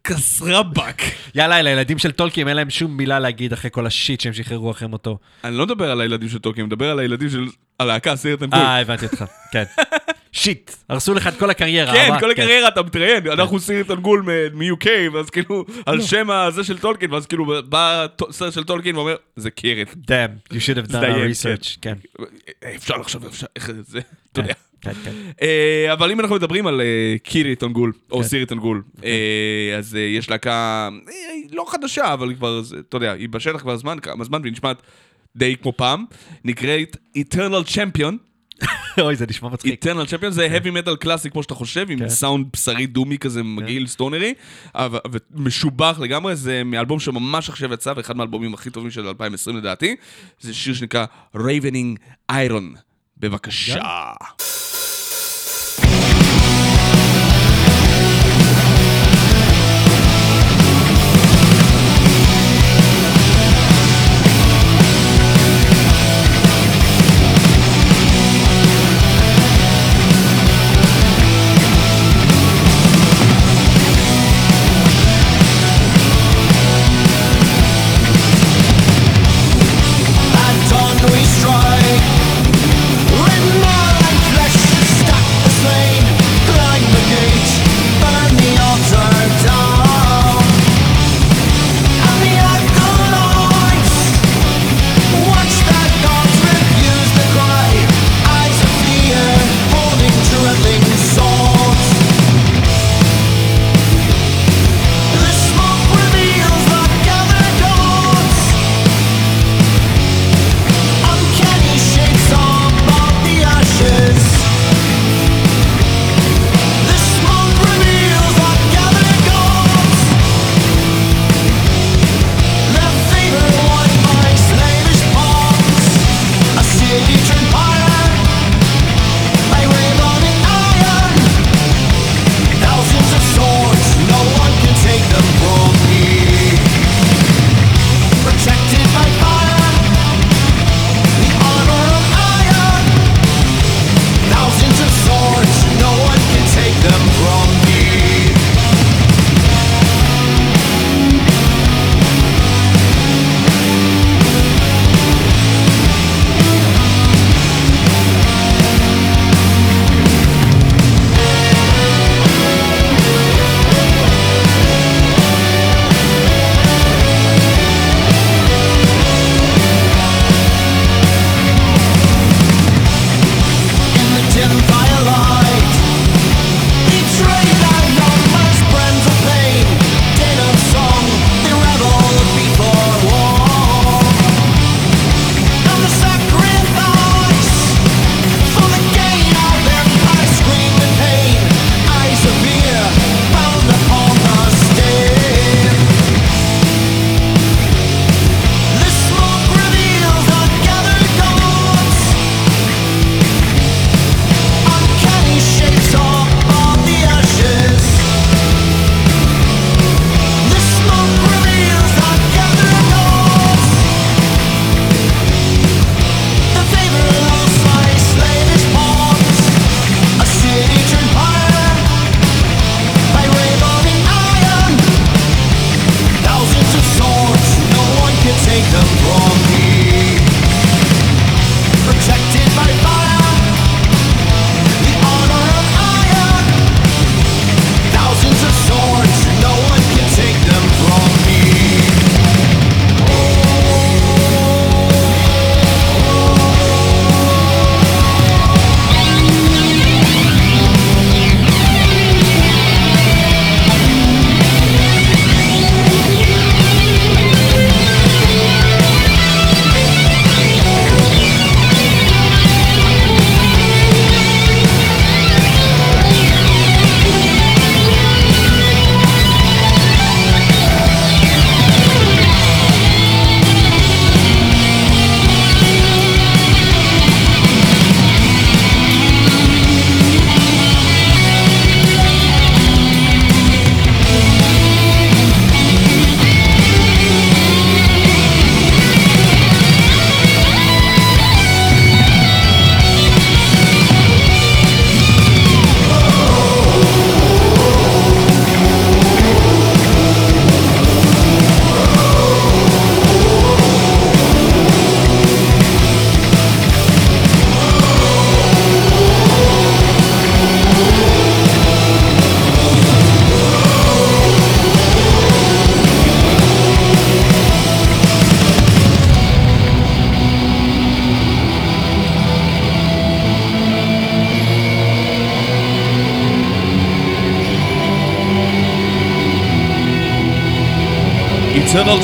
[0.03, 1.01] כסרבק.
[1.35, 4.87] יאללה, לילדים של טולקין אין להם שום מילה להגיד אחרי כל השיט שהם שחררו אחרי
[4.87, 5.17] מותו.
[5.43, 7.45] אני לא מדבר על הילדים של טולקין, אני מדבר על הילדים של
[7.79, 8.59] הלהקה סירית אונגול.
[8.59, 9.63] אה, הבנתי אותך, כן.
[10.37, 11.93] שיט, הרסו לך את כל הקריירה.
[11.93, 16.77] כן, כל הקריירה אתה מתראיין, אנחנו סירית אונגול מ-UK, ואז כאילו, על שם הזה של
[16.77, 19.89] טולקין, ואז כאילו בא סרט של טולקין ואומר, זה קירית'.
[19.91, 21.93] Damn, you should have done a research, כן.
[22.75, 23.25] אפשר לחשוב,
[23.55, 23.99] איך זה,
[24.31, 24.53] אתה יודע.
[24.81, 25.11] כן, כן.
[25.41, 28.23] אה, אבל אם אנחנו מדברים על אה, קירית' אונגול, או כן.
[28.23, 30.89] סירית אונגול, אה, אז יש להקה
[31.51, 34.81] לא חדשה, אבל כבר, אתה יודע, היא בשטח כבר זמן, כמה זמן, והיא נשמעת
[35.35, 36.05] די כמו פעם,
[36.45, 38.26] נקראת Eternal Champion.
[39.01, 39.85] אוי, זה נשמע מצחיק.
[39.85, 42.09] Eternal Champion זה heavy metal קלאסי כמו שאתה חושב, עם כן.
[42.09, 44.33] סאונד בשרי דומי כזה מגעיל סטונרי,
[44.75, 44.99] אבל-
[45.31, 49.95] ומשובח לגמרי, זה מאלבום שממש עכשיו יצא, ואחד מהאלבומים הכי טובים של 2020 לדעתי,
[50.39, 51.05] זה שיר שנקרא
[51.35, 51.97] Ravening
[52.31, 52.77] Iron.
[53.19, 53.79] בבקשה.
[54.21, 54.41] At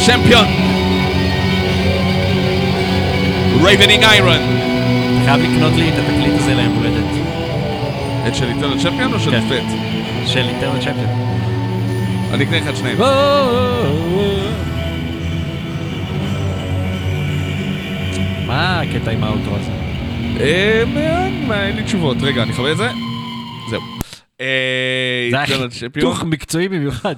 [0.07, 0.47] Champion.
[3.63, 4.43] Ravening Iron.
[5.25, 7.11] חייב לקנות לי את התקליט הזה ליום הולדת.
[8.27, 9.49] את של Eternal Champion או של כן.
[9.49, 9.63] פט?
[10.27, 11.09] של איטרנל צ'מפיון.
[12.33, 12.97] אני אקנה לך את שניהם.
[18.47, 19.71] מה הקטע עם האוטו הזה?
[20.39, 20.83] אה,
[21.67, 22.17] אין לי תשובות.
[22.21, 22.89] רגע, אני אכבה את זה.
[23.69, 23.81] זהו.
[24.41, 25.69] אה, זה היה.
[25.93, 27.15] חיתוך מקצועי במיוחד.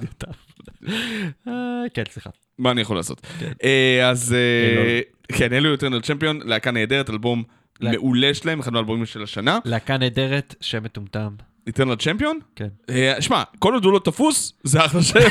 [1.48, 1.52] אה,
[1.94, 2.30] כן, סליחה.
[2.58, 3.26] מה אני יכול לעשות?
[3.64, 4.32] אה, אז...
[4.32, 5.00] אה.
[5.38, 7.42] כן, Eternal Champion, להקה נהדרת, אלבום
[7.80, 9.58] לה- מעולה שלהם, אחד מהאלבומים של השנה.
[9.64, 11.28] להקה נהדרת, שם מטומטם.
[11.66, 12.38] Eternal Champion?
[12.56, 12.68] כן.
[12.90, 15.18] אה, שמע, כל עוד הוא לא תפוס, זה אחלה שם.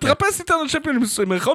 [0.00, 1.02] תחפש Eternal Champion עם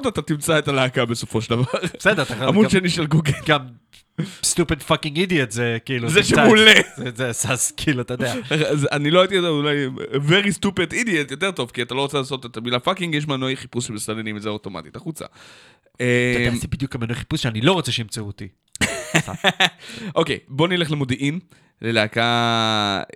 [0.06, 1.64] אתה תמצא את הלהקה בסופו של דבר.
[1.98, 3.32] בסדר, אתה עמוד גם- שני של גוגל.
[3.46, 3.60] גם
[4.42, 6.08] stupid fucking idiot זה כאילו...
[6.08, 6.72] זה שם מעולה.
[7.14, 8.34] זה- סאס, כאילו, אתה יודע.
[8.92, 9.86] אני לא הייתי יודע, אולי
[10.28, 13.56] very stupid idiot יותר טוב, כי אתה לא רוצה לעשות את המילה fucking, יש מנועי
[13.56, 15.24] חיפוש שמסננים את זה אוטומטית החוצה.
[15.96, 16.04] אתה
[16.38, 18.48] יודע, אה, זה בדיוק המנוע חיפוש שאני לא רוצה שימצאו אותי.
[20.14, 21.38] אוקיי, בוא נלך למודיעין,
[21.82, 22.22] ללהקה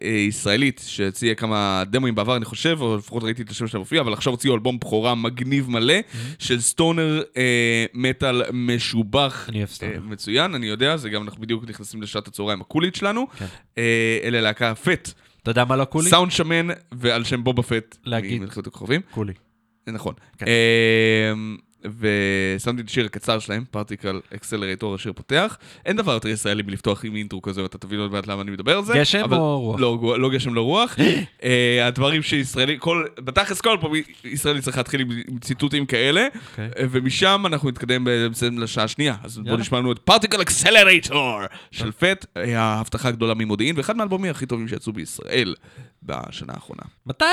[0.03, 4.01] אה, ישראלית שהציעה כמה דמואים בעבר, אני חושב, או לפחות ראיתי את השם שלה מופיע,
[4.01, 5.95] אבל עכשיו הוציאו אלבום בכורה מגניב מלא,
[6.39, 9.47] של stoner אה, מטאל משובח.
[9.49, 9.95] אני אוהב stoner.
[9.95, 13.27] אה, מצוין, אני יודע, זה גם אנחנו בדיוק נכנסים לשעת הצהריים הקולית שלנו.
[13.39, 13.47] כן.
[14.25, 16.11] אלה להקה פט, אתה יודע מה לא קולי?
[16.11, 17.97] סאונד שמן ועל שם בובה פט.
[18.05, 18.41] להגיד.
[18.41, 19.01] ממלחמת הכוכבים.
[19.11, 19.33] קולי.
[19.87, 20.15] נכון.
[21.85, 25.59] ושמתי את השיר הקצר שלהם, Particle Accelerator, השיר פותח.
[25.87, 28.77] אין דבר יותר ישראלי מלפתוח עם אינטרו כזה, ואתה תבין עוד מעט למה אני מדבר
[28.77, 28.93] על זה.
[28.97, 29.81] גשם אבל- או רוח?
[29.81, 30.97] לא, לא גשם, לא רוח.
[31.43, 33.91] אה, הדברים שישראלי, כל, בתכלס כל פעם
[34.25, 36.65] ישראלי צריך להתחיל עם עם ציטוטים כאלה, אוקיי.
[36.79, 39.17] אה, ומשם אנחנו נתקדם בעצם לשעה השנייה.
[39.23, 39.61] אז בוא יאללה.
[39.61, 44.69] נשמע לנו את Particle Accelerator של פט, אה, ההבטחה הגדולה ממודיעין, ואחד מהאלבומים הכי טובים
[44.69, 45.55] שיצאו בישראל
[46.03, 46.83] בשנה האחרונה.
[47.07, 47.25] מתי?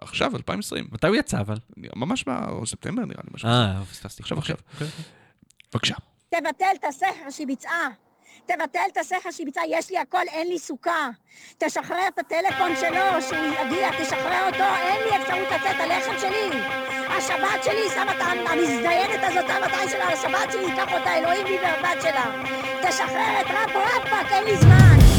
[0.00, 0.86] עכשיו, 2020.
[0.92, 1.56] מתי הוא יצא אבל?
[1.96, 3.48] ממש בספטמבר נראה לי, משהו.
[3.48, 4.22] אה, פספסתי.
[4.22, 4.56] עכשיו, עכשיו.
[4.74, 4.86] אוקיי.
[5.72, 5.94] בבקשה.
[6.28, 7.88] תבטל את הסכר שהיא ביצעה.
[8.46, 11.08] תבטל את הסכר שהיא ביצעה, יש לי הכל, אין לי סוכה.
[11.58, 16.58] תשחרר את הטלפון שלו, שהוא יגיע, תשחרר אותו, אין לי אפשרות לצאת, הלחם שלי.
[17.08, 21.58] השבת שלי, שמה את המזדיינת הזאת, המתי שלה, על השבת שלי, ייקח אותה אלוהים לי
[21.58, 22.42] והבת שלה.
[22.88, 25.11] תשחרר את רפו רפק, אין לי זמן.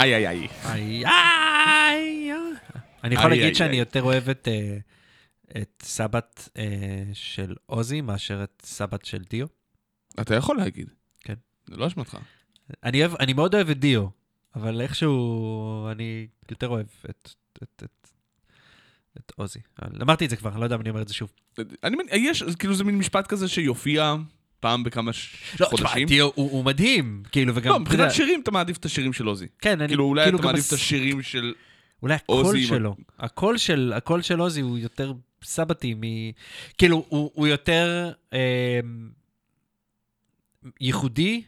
[0.00, 0.48] איי איי איי.
[0.64, 2.32] איי, איי.
[3.04, 3.76] אני יכול להגיד שאני.
[3.76, 4.78] יותר אוהב את, אה,
[5.62, 9.46] את סבת אה, של עוזי מאשר את סבת של דיו.
[10.20, 10.88] אתה יכול להגיד.
[11.20, 11.34] כן.
[11.66, 12.18] זה לא אשמתך.
[12.84, 14.06] אני, אוהב, אני מאוד אוהב את דיו,
[14.56, 17.30] אבל איכשהו אני יותר אוהב את,
[17.62, 18.08] את, את,
[19.16, 19.60] את עוזי.
[19.82, 21.32] אבל אמרתי את זה כבר, אני לא יודע אם אני אומר את זה שוב.
[21.84, 24.14] אני יש, כאילו זה מין משפט כזה שיופיע
[24.60, 26.08] פעם בכמה ש- לא, תשמע, חודשים.
[26.08, 27.70] דיו הוא, הוא מדהים, כאילו, וגם...
[27.70, 29.46] לא, אתה מבחינת יודע, שירים אתה מעדיף את השירים של עוזי.
[29.58, 29.88] כן, אני...
[29.88, 31.54] כאילו אולי אתה גם מעדיף הס- את השירים של...
[32.02, 35.12] אולי הקול שלו, הקול של, הקול של עוזי הוא יותר
[35.44, 36.00] סבתי מ...
[36.78, 38.80] כאילו, הוא, הוא יותר אה,
[40.80, 41.42] ייחודי,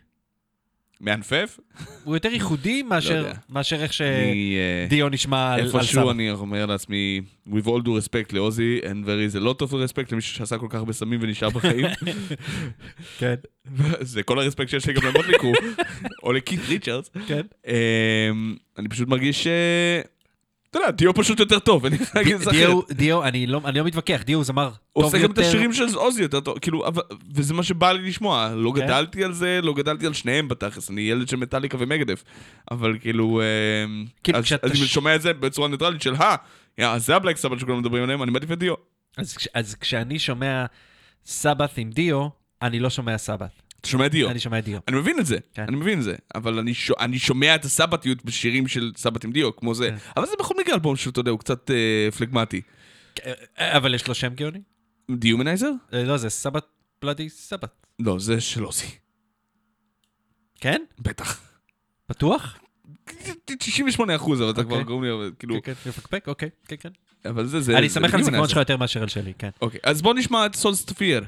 [1.02, 1.58] מענפף?
[2.04, 3.32] הוא יותר ייחודי מאשר, יודע.
[3.50, 6.10] מאשר איך אה, שדיו נשמע על, על איפשהו.
[6.10, 10.12] אני אומר לעצמי, with all due respect לעוזי, and there is a lot of respect
[10.12, 11.86] למישהו שעשה כל כך הרבה סמים ונשאר בחיים.
[13.18, 13.34] כן,
[14.00, 15.52] זה כל הרספקט שיש לי גם למוטלי קרו,
[16.22, 17.10] או לקית' ריצ'רדס.
[17.26, 17.42] כן.
[17.66, 19.48] אמ, אני פשוט מרגיש ש...
[20.72, 22.92] אתה יודע, דיו פשוט יותר טוב, אני יכול להגיד את זה אחרת.
[22.92, 25.48] דיו, אני לא, אני לא מתווכח, דיו הוא זמר הוא טוב עושה גם את יותר.
[25.48, 26.84] השירים של עוזי יותר טוב, כאילו,
[27.34, 28.52] וזה מה שבא לי לשמוע.
[28.54, 28.84] לא כן.
[28.84, 32.24] גדלתי על זה, לא גדלתי על שניהם בתכלס, אני ילד של מטאליקה ומגדף.
[32.70, 36.14] אבל כאילו, אמ, כאילו, אז אני שומע את זה בצורה ניטרלית של,
[36.80, 38.74] אה, זה הבלק סבת שכולם מדברים עליהם, אני מעדיף את דיו.
[39.54, 40.66] אז כשאני שומע
[41.24, 42.28] סבת עם דיו,
[42.62, 44.30] אני לא שומע סבת, אתה שומע דיו.
[44.30, 44.78] אני שומע דיו.
[44.88, 45.62] אני מבין את זה, כן.
[45.68, 46.90] אני מבין את זה, אבל אני, ש...
[47.00, 49.90] אני שומע את הסבתיות בשירים של סבת עם דיו, כמו זה.
[49.90, 49.96] כן.
[50.16, 52.60] אבל זה בכל מקרה אלבום שאתה יודע, הוא קצת אה, פלגמטי.
[53.26, 54.58] אה, אבל יש לו שם גאוני?
[55.10, 55.70] דיומנייזר?
[55.92, 56.64] אה, לא, זה סבת
[57.02, 57.86] בלאדי סבת.
[57.98, 58.86] לא, זה של עוזי.
[60.60, 60.82] כן?
[60.98, 61.40] בטח.
[62.08, 62.58] בטוח?
[63.46, 64.84] 98 אחוז, אבל אתה כבר אוקיי.
[64.84, 66.88] גורם לי, אבל כאילו, כן, כן, מפקפק, אוקיי, כן, כן.
[67.24, 67.78] אבל זה, זה...
[67.78, 68.48] אני סומך על הזיכרון.
[68.48, 69.50] שלך יותר מאשר על שלי, כן.
[69.62, 71.24] אוקיי, אז בוא נשמע את סולסטפיר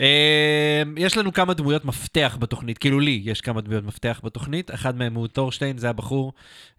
[0.00, 0.06] אה,
[0.96, 5.14] יש לנו כמה דמויות מפתח בתוכנית, כאילו לי יש כמה דמויות מפתח בתוכנית, אחד מהם
[5.14, 6.32] הוא טורשטיין, זה הבחור,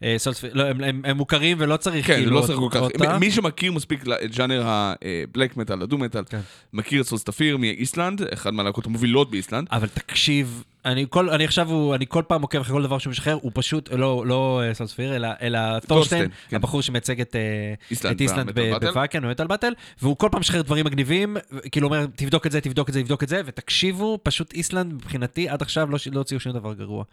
[0.03, 0.15] אה,
[0.53, 2.69] לא, הם- הם הם מוכרים ולא צריך כן, כאילו לא צריך כל
[2.99, 3.19] כך.
[3.19, 6.39] מי שמכיר מספיק את ז'אנר הבלק מטאל, הדום מטאל, כן.
[6.73, 9.67] מכיר את סולסטפיר מאיסלנד, אחד מהלהקות המובילות באיסלנד.
[9.71, 13.11] אבל תקשיב, אני, כל, אני עכשיו, הוא, אני כל פעם עוקב אחרי כל דבר שהוא
[13.11, 16.55] משחרר, הוא פשוט, לא, לא אה, סולסטפיר, אלא, אלא טורשטיין, כן.
[16.55, 18.91] הבחור שמייצג את, אה, איסלנד battle.
[18.91, 21.37] בוואקן, ב Metal Battle, והוא כל פעם משחרר דברים מגניבים,
[21.71, 25.49] כאילו אומר, תבדוק את זה, תבדוק את זה, תבדוק את זה, ותקשיבו, פשוט איסלנד מבחינתי,
[25.49, 27.03] עד עכשיו לא, לא הוציאו שום דבר גרוע.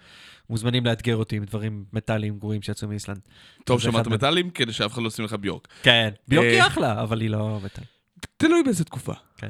[0.50, 3.20] מוזמנים לאתגר אותי עם דברים מטאליים גרועים שיצאו מאיסלנד.
[3.64, 4.14] טוב, שמעת מהם.
[4.14, 5.68] מטאלים, כדי שאף אחד לא ישים לך ביורק.
[5.82, 7.84] כן, ביוקי אה, אחלה, אבל היא לא מטאל.
[8.36, 9.12] תלוי באיזה תקופה.
[9.36, 9.48] כן.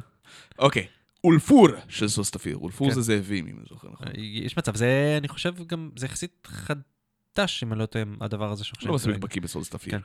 [0.59, 0.87] אוקיי,
[1.27, 2.57] אולפור של סול סטפיר.
[2.57, 2.95] אולפור כן.
[2.95, 4.07] זה זאבים, אם אני זוכר נכון.
[4.17, 8.65] יש מצב, זה, אני חושב גם, זה יחסית חדש, אם אני לא טועה, הדבר הזה
[8.65, 8.89] שעכשיו...
[8.89, 9.91] לא מספיק בקיא בסול סטפיר.
[9.93, 10.01] כן.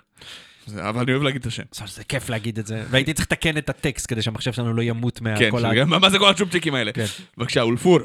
[0.65, 1.63] זה- אבל אני אוהב להגיד את השם.
[1.87, 5.17] זה כיף להגיד את זה, והייתי צריך לתקן את הטקסט כדי שהמחשב שלנו לא ימות
[5.19, 5.71] כן, מהכל ה...
[5.73, 6.91] שגם- מה זה כל הצ'ופצ'יקים האלה?
[6.93, 7.05] כן.
[7.37, 7.99] בבקשה, אולפור.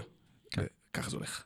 [0.51, 0.63] כן.
[0.95, 1.43] ככה זה הולך.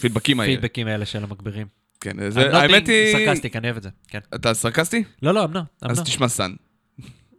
[0.00, 0.52] פידבקים האלה.
[0.52, 1.66] הפידבקים האלה של המגבירים.
[2.00, 3.12] כן, זה- האמת היא...
[3.12, 4.18] סרקסטיק, אני אוהב את זה, כן.
[4.34, 5.04] אתה סרקסטי?
[5.22, 6.00] לא, לא, אמנם, אז.
[6.00, 6.52] תשמע Sunn.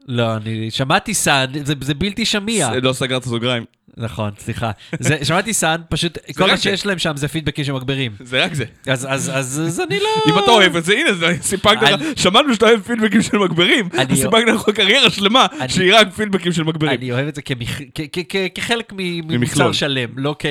[0.07, 2.69] לא, אני שמעתי Sunn, זה, זה בלתי שמיע.
[2.81, 3.65] לא סגרת סוגריים.
[3.97, 4.71] נכון, סליחה.
[4.99, 6.61] זה, שמעתי Sunn, פשוט כל מה זה.
[6.61, 8.11] שיש להם שם זה פידבקים שמגבירים.
[8.19, 8.63] זה רק זה.
[8.87, 10.07] אז, אז, אז, אז אני לא...
[10.33, 13.89] אם אתה אוהב את זה, הנה, זה- סיפקת לך, שמענו שאתה אוהב פידבקים של מגברים,
[14.15, 16.91] סיפקת לך קריירה שלמה שהיא רק פידבקים של מגברים.
[16.93, 17.81] אני אוהב את זה כמכ...
[17.95, 19.71] כ- כ- כ- כחלק ממוצר.
[19.71, 20.45] שלם, לא כ...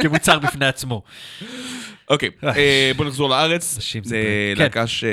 [0.00, 1.02] כמוצר בפני עצמו.
[2.10, 3.78] אוקיי, אה, בוא נחזור לארץ.
[4.02, 4.22] זה.
[4.56, 4.62] כן.
[4.62, 5.04] להקה ש...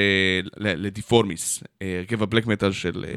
[0.58, 3.12] ל- לדיפורמיס, אה, הרכב הבלק מטאל של אה,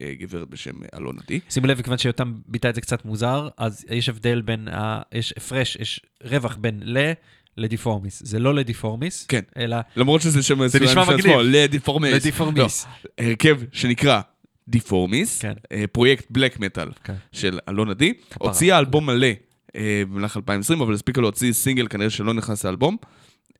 [0.00, 1.40] אה, גברת בשם אה, אלונה די.
[1.50, 5.02] שימו לב, מכיוון שיותם ביטא את זה קצת מוזר, אז יש הבדל בין, ה...
[5.12, 7.12] יש הפרש, יש רווח בין ל...
[7.56, 8.22] לדיפורמיס.
[8.24, 9.40] זה לא לדיפורמיס, כן.
[9.56, 11.30] אלא למרות שזה שם זה נשמע בפני מגניב.
[11.30, 12.12] עצמו, לדיפורמיס.
[12.14, 12.86] לדיפורמיס.
[13.04, 14.20] לא, הרכב שנקרא
[14.68, 15.52] דיפורמיס, כן.
[15.72, 17.14] אה, פרויקט בלק מטאל כן.
[17.32, 19.26] של אלונה די, הוציאה אלבום מלא
[19.76, 22.96] אה, במהלך 2020, אבל הספיקה להוציא סינגל כנראה שלא נכנס לאלבום.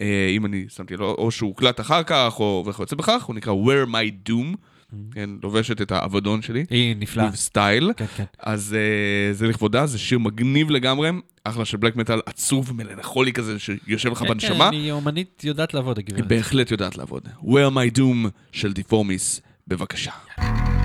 [0.00, 3.52] אה, אם אני שמתי לו, או שהוא הוקלט אחר כך, או וכיוצא בכך, הוא נקרא
[3.52, 4.56] Wear My Doom,
[5.12, 7.28] כן, לובשת את האבדון שלי, היא נפלאה.
[7.28, 7.92] with style.
[7.96, 8.24] כן, כן.
[8.38, 11.10] אז אה, זה לכבודה, זה שיר מגניב לגמרי,
[11.44, 14.70] אחלה של בלק מטאל עצוב ומלנכולי כזה, שיושב לך כן, בנשמה.
[14.70, 16.28] כן, היא אומנית יודעת לעבוד, היא הגברת.
[16.28, 17.28] בהחלט יודעת לעבוד.
[17.42, 20.10] Wear My Doom של דיפורמיס, בבקשה.
[20.38, 20.77] Thank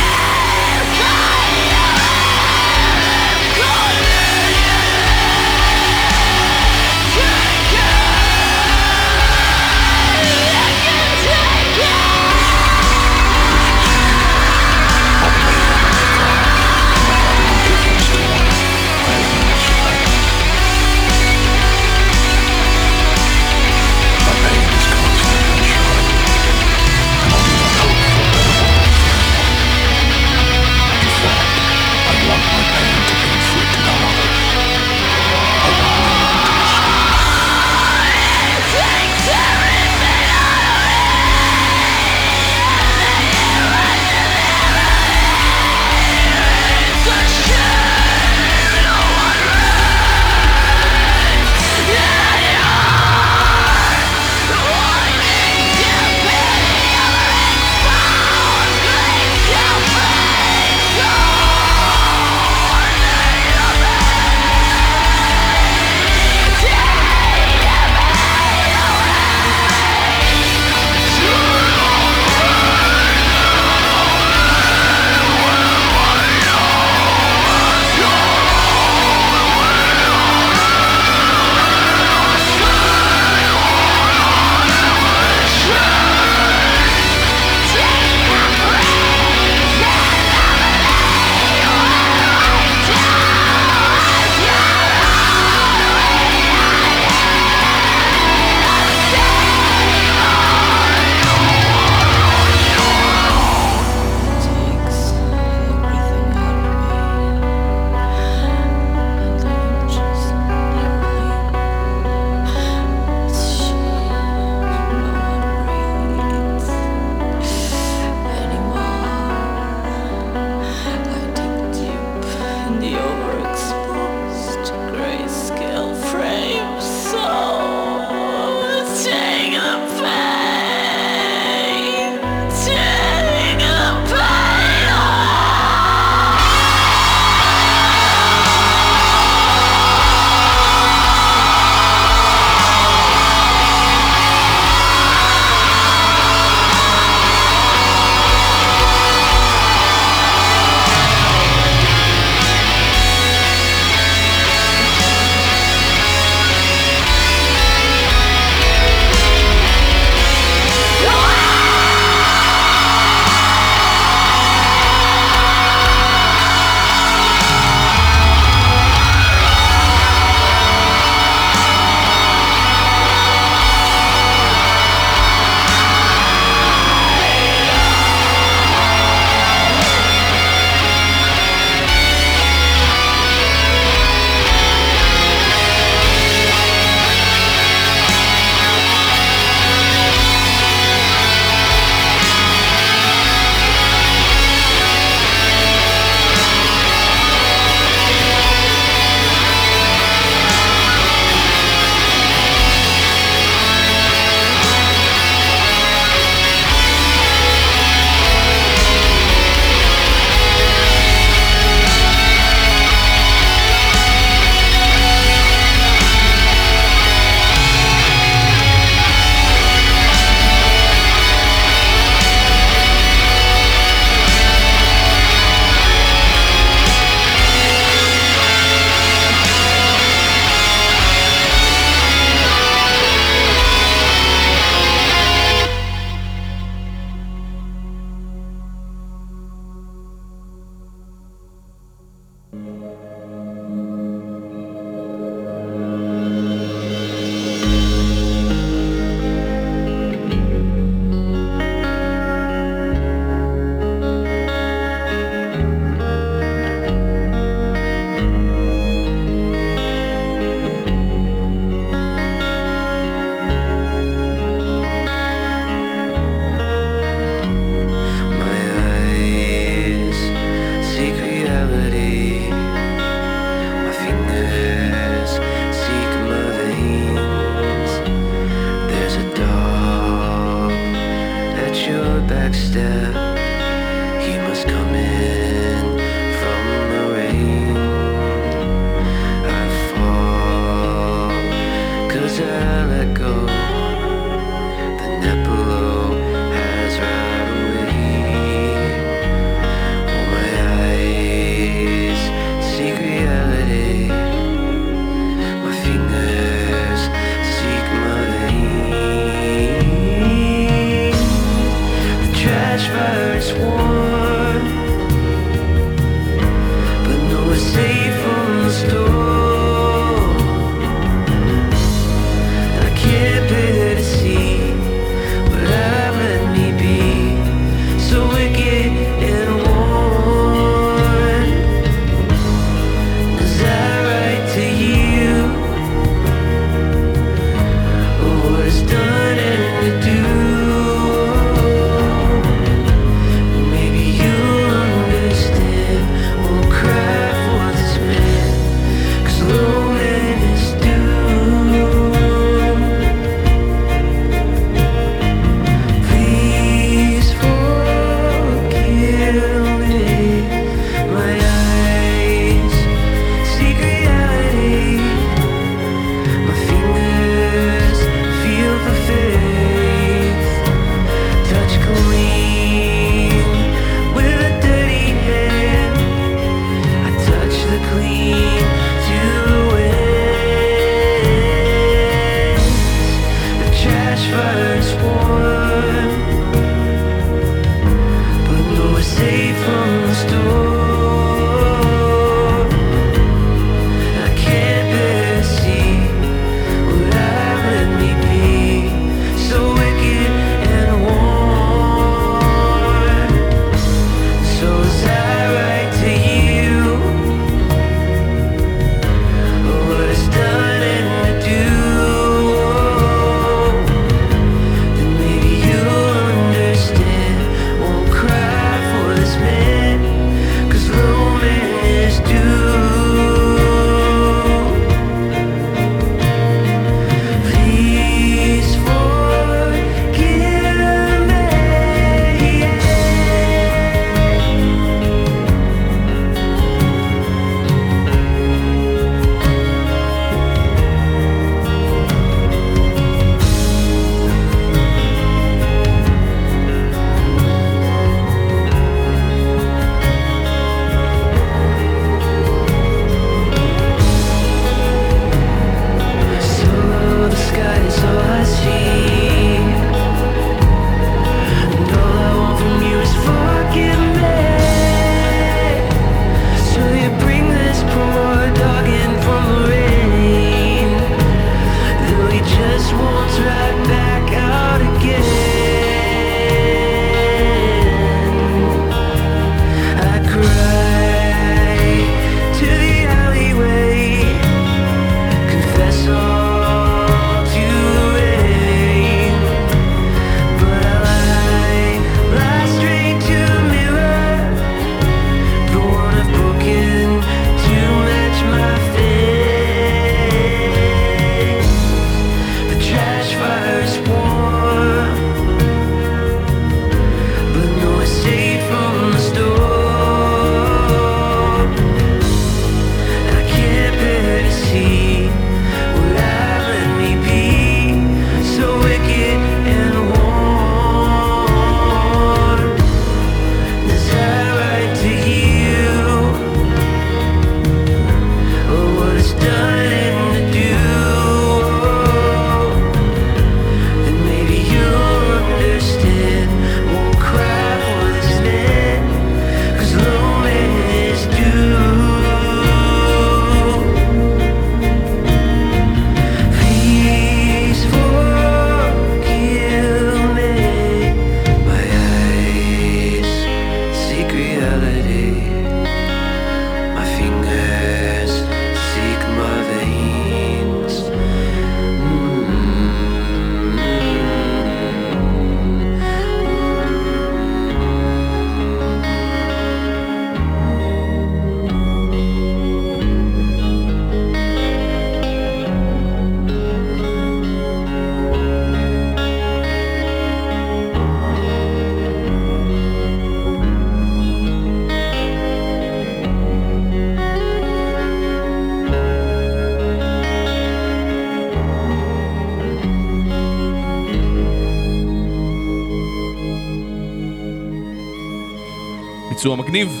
[599.42, 600.00] ביצוע מגניב,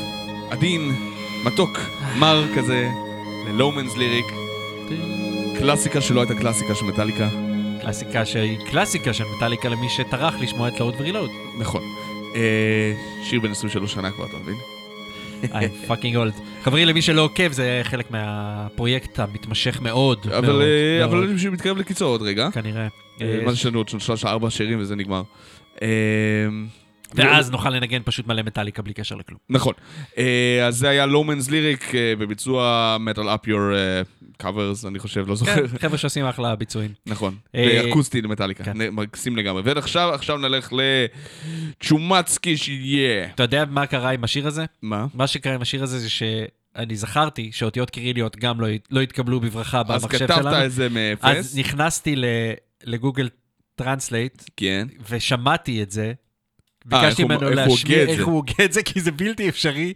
[0.50, 0.92] עדין,
[1.44, 1.78] מתוק,
[2.18, 2.88] מר כזה,
[3.48, 4.26] ללומנס ליריק.
[5.58, 7.28] קלאסיקה שלא הייתה קלאסיקה של מטאליקה.
[7.80, 11.30] קלאסיקה שהיא קלאסיקה של מטאליקה למי שטרח לשמוע את לואוד ורילוד.
[11.58, 11.82] נכון.
[12.34, 12.92] אה,
[13.22, 14.54] שיר בן 23 שנה כבר, אתה מבין?
[15.42, 16.62] I'm fucking old.
[16.62, 20.26] חברים, למי שלא עוקב, זה חלק מהפרויקט המתמשך מאוד.
[20.38, 22.50] אבל אה, אבל אני חושב שמתקרב לקיצור עוד רגע.
[22.50, 22.88] כנראה.
[23.20, 25.22] אה, מה זה יש לנו עוד שלושה ארבע שירים וזה נגמר.
[27.14, 29.38] ואז נוכל לנגן פשוט מלא מטאליקה בלי קשר לכלום.
[29.50, 29.74] נכון.
[30.18, 33.60] אה, אז זה היה Low Man's Lyric אה, בביצוע Metal Up Your
[34.36, 35.68] Covers, אני חושב, לא זוכר.
[35.68, 36.90] כן, חבר'ה שעושים אחלה ביצועים.
[37.06, 37.36] נכון.
[37.54, 38.76] אה, אקוסטי למטאליקה, כן.
[38.92, 39.62] מקסים לגמרי.
[39.64, 43.26] ועכשיו עכשיו נלך לצ'ומצקי שיהיה.
[43.34, 44.64] אתה יודע מה קרה עם השיר הזה?
[44.82, 45.06] מה?
[45.14, 49.82] מה שקרה עם השיר הזה זה שאני זכרתי שאותיות קיריליות גם לא, לא התקבלו בברכה
[49.88, 50.66] אז במחשב כתבת שלנו.
[50.66, 51.24] את זה מאפס.
[51.24, 52.14] אז נכנסתי
[52.84, 53.28] לגוגל
[53.74, 54.88] טרנסלייט כן.
[55.10, 56.12] ושמעתי את זה.
[56.92, 58.24] אה, ביקשתי הוא- ממנו להשמיע איך.
[58.26, 59.92] הוא הוגה את זה, כי זה בלתי אפשרי.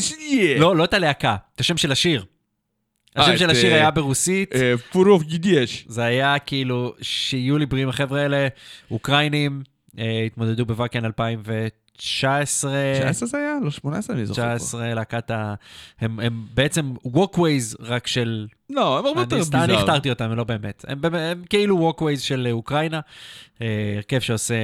[0.00, 0.58] שיהיה.
[0.58, 2.24] לא, לא את הלהקה, את השם של השיר.
[3.16, 4.50] השם אה, של את, השיר אה, היה ברוסית.
[4.92, 5.84] פורוב גידיאש.
[5.88, 8.48] זה היה כאילו, שיהיו לי בריאים החבר'ה האלה,
[8.90, 9.62] אוקראינים,
[9.98, 11.79] אה, התמודדו בוואקן 2019.
[12.00, 12.70] 19
[13.28, 13.54] זה היה?
[13.64, 14.42] לא 18 אני זוכר.
[14.42, 14.56] כבר.
[14.56, 15.54] 19, להקת ה...
[16.00, 18.46] הם, הם בעצם ווקווייז רק של...
[18.70, 19.78] לא, הם הרבה יותר אני ביזאר.
[19.78, 20.84] הכתרתי אותם, הם לא באמת.
[20.88, 23.00] הם, באמת- הם כאילו ווקווייז של אה, אוקראינה.
[23.62, 23.66] אה,
[23.96, 24.54] הרכב שעושה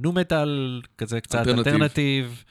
[0.00, 2.44] נו מטאל, כזה קצת אלטרנטיב.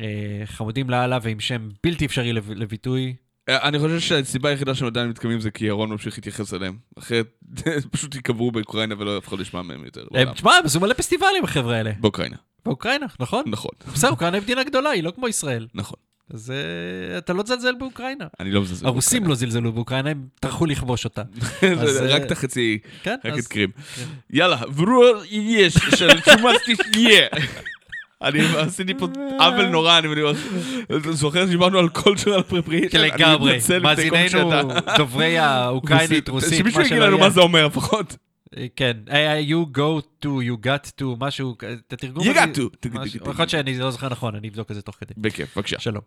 [0.00, 0.06] אה,
[0.46, 3.14] חמודים לאללה ועם שם בלתי אפשרי לב- לביטוי.
[3.48, 6.76] אני חושב שהסיבה היחידה שהם עדיין מתקיימים זה כי ירון ממשיך להתייחס אליהם.
[6.98, 7.26] אחרת
[7.92, 10.04] פשוט ייקברו באוקראינה ולא אף אחד לא ישמע מהם יותר.
[10.14, 10.32] הם-.
[10.32, 11.92] תשמע, הם עשו מלא פסטיבלים החבר'ה האלה.
[12.00, 12.36] באוקראינה.
[12.64, 13.44] באוקראינה, נכון?
[13.46, 15.66] נכון, בסדר, אוקראינה היא מדינה גדולה, היא לא כמו ישראל.
[15.74, 15.96] נכון.
[16.34, 18.24] אז אה, אתה לא תזלזל באוקראינה.
[18.40, 18.86] אני לא מזלזל.
[18.86, 21.22] הרוסים לא זלזלו באוקראינה, הם טרחו לכבוש אותה.
[21.62, 22.14] באוקראינה.
[22.14, 23.70] רק אה, את החצי, כן, רק את קרים.
[24.30, 27.26] יאללה, ברור יש של צ'ומאסטי יהיה.
[28.22, 29.06] אני עשיתי פה
[29.38, 30.08] עוול נורא, אני
[31.12, 31.88] זוכר שדיברנו על
[32.48, 34.50] פרפריטן, אני לגמרי, מאזיננו.
[34.96, 37.28] דוברי האוקראינית, רוסית, שמישהו מה יגיד שלא לנו יהיה.
[37.28, 38.16] מה זה אומר לפחות.
[38.76, 38.96] כן,
[39.48, 41.56] you go to, you got to, משהו,
[41.86, 42.88] את התרגום You הזה- got to.
[43.16, 45.14] יכול להיות שאני לא זוכר נכון, אני אבדוק את זה תוך כדי.
[45.16, 45.76] בכיף, בבקשה.
[45.80, 46.02] שלום.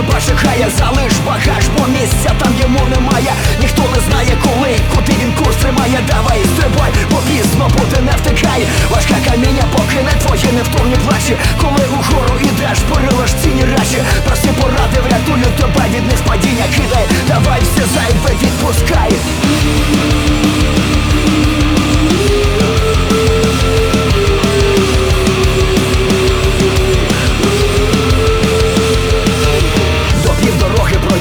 [0.00, 3.32] Тебе чекає Залиш багаж, бо місця там йому немає.
[3.60, 5.98] Ніхто не знає коли, куди він курс тримає.
[6.08, 8.66] Давай стрибай, бо пізно буде не втикай.
[8.90, 11.36] Важке каміння покине твої невтомні плечі.
[11.62, 13.98] Коли угору ідеш, порилиш ціні речі.
[14.26, 19.12] Прості поради врятують тебе від них падіння Кидай, давай все зайве відпускай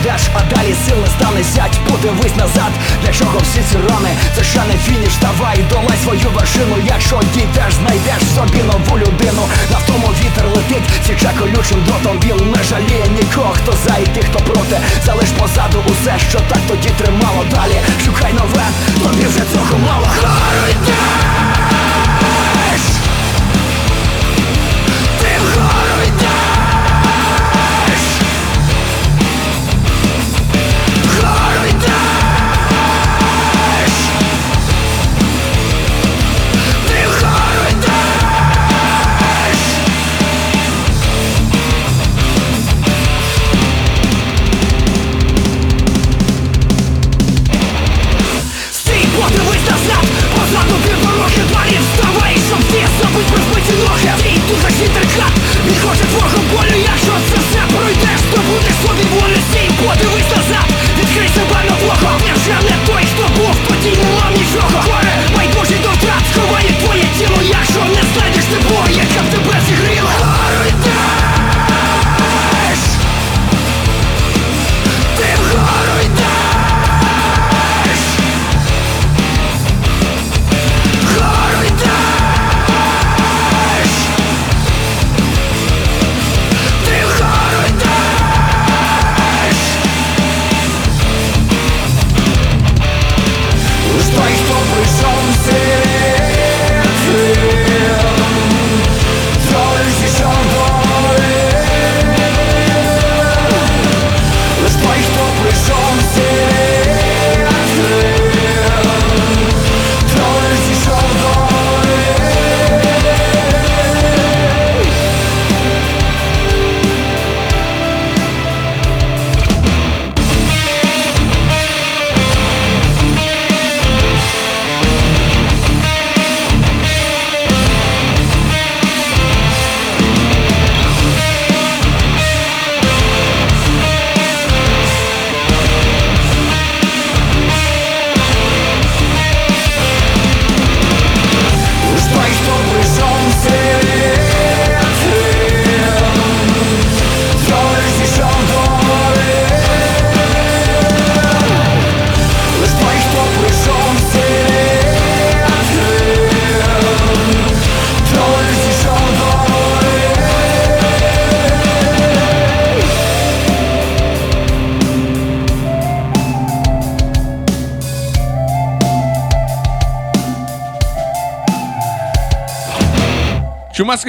[0.03, 2.71] півдороги а далі сил не стане сядь Подивись назад,
[3.03, 4.09] для чого всі ці рани?
[4.35, 6.75] Це ще не фініш, давай, долай свою вершину.
[6.85, 9.43] Якщо дійдеш, знайдеш собі нову людину.
[9.71, 12.19] На втому вітер летить, січе колючим дротом.
[12.25, 14.77] Він не жаліє нікого, хто за і тих, хто проти.
[15.05, 17.77] Залиш позаду усе, що так тоді тримало далі.
[18.05, 18.65] Шукай нове,
[19.03, 20.07] тобі вже цього мало.
[20.21, 21.68] Вгору
[56.51, 59.28] волю, якщо це все пройдеш, то будеш свобід волі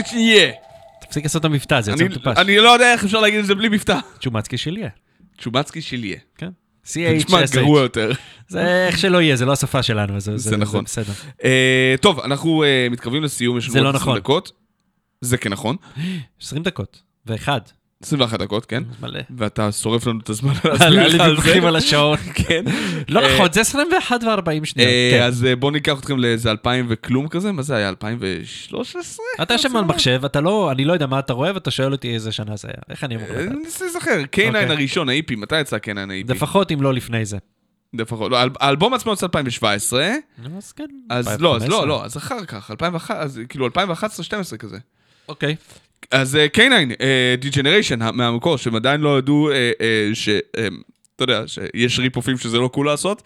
[0.07, 0.53] שיהיה.
[1.01, 2.39] תפסיק לעשות את המבטא, זה יוצא מטופש.
[2.39, 3.99] אני לא יודע איך אפשר להגיד את זה בלי מבטא.
[4.21, 4.89] צ'ומצקי של יהיה,
[5.41, 6.17] צ'ומאסקי שיהיה.
[6.37, 6.49] כן.
[6.85, 7.83] זה נשמע גרוע C-H-S-H.
[7.83, 8.11] יותר.
[8.49, 10.85] זה איך שלא יהיה, זה לא השפה שלנו, אז זה, זה נכון.
[10.85, 11.13] בסדר.
[11.45, 14.19] אה, טוב, אנחנו אה, מתקרבים לסיום, יש לנו זה עוד לא 20 נכון.
[14.19, 14.53] דקות.
[15.21, 15.77] זה כן נכון.
[16.43, 17.61] 20 דקות, ואחד.
[18.03, 18.83] 21 דקות, כן.
[19.03, 19.21] מלא.
[19.37, 20.53] ואתה שורף לנו את הזמן
[20.91, 21.31] לי לך על זה.
[21.31, 22.17] ויכוחים על השעון.
[22.47, 22.65] כן.
[23.09, 24.89] לא אה, נכון, זה 21 ו-40 שניות.
[24.89, 25.23] אה, כן.
[25.23, 27.89] אז אה, בואו ניקח אתכם לאיזה 2000 וכלום כזה, מה זה היה?
[27.89, 29.25] 2013?
[29.43, 32.15] אתה יושב על מחשב, אתה לא, אני לא יודע מה אתה רואה, ואתה שואל אותי
[32.15, 32.83] איזה שנה זה היה.
[32.91, 33.49] איך אני אמור לדעת?
[33.49, 34.65] אני מנסה להיזכר, K9 אוקיי.
[34.71, 36.33] הראשון, ה-EP, מתי יצא K9 ה-EP?
[36.33, 37.39] לפחות אם לא לפני זה.
[37.95, 40.85] לפחות, לא, האל- האלבום עצמו יצא 2017, נו, אז כן.
[41.11, 41.81] אז לא, אז 2015.
[41.81, 43.71] לא, לא, אז אחר כך, 2001, אז כאילו 2011-2012
[44.59, 44.79] כזה.
[45.29, 45.57] אוקיי.
[46.11, 46.95] אז אה, K9,
[47.41, 50.29] Degeneration, מהמקור, שהם עדיין לא ידעו אה, אה, ש...
[50.29, 50.69] אה,
[51.23, 53.23] אתה יודע, שיש ריפופים שזה לא cool לעשות,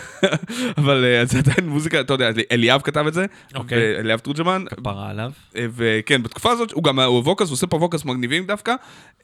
[0.78, 3.78] אבל אה, זה עדיין מוזיקה, אתה יודע, אליאב כתב את זה, אוקיי.
[3.78, 5.32] ואליאב תורג'מן, כפרה עליו.
[5.56, 8.74] אה, וכן, בתקופה הזאת, הוא גם, הוא ווקס, הוא עושה פה ווקס מגניבים דווקא,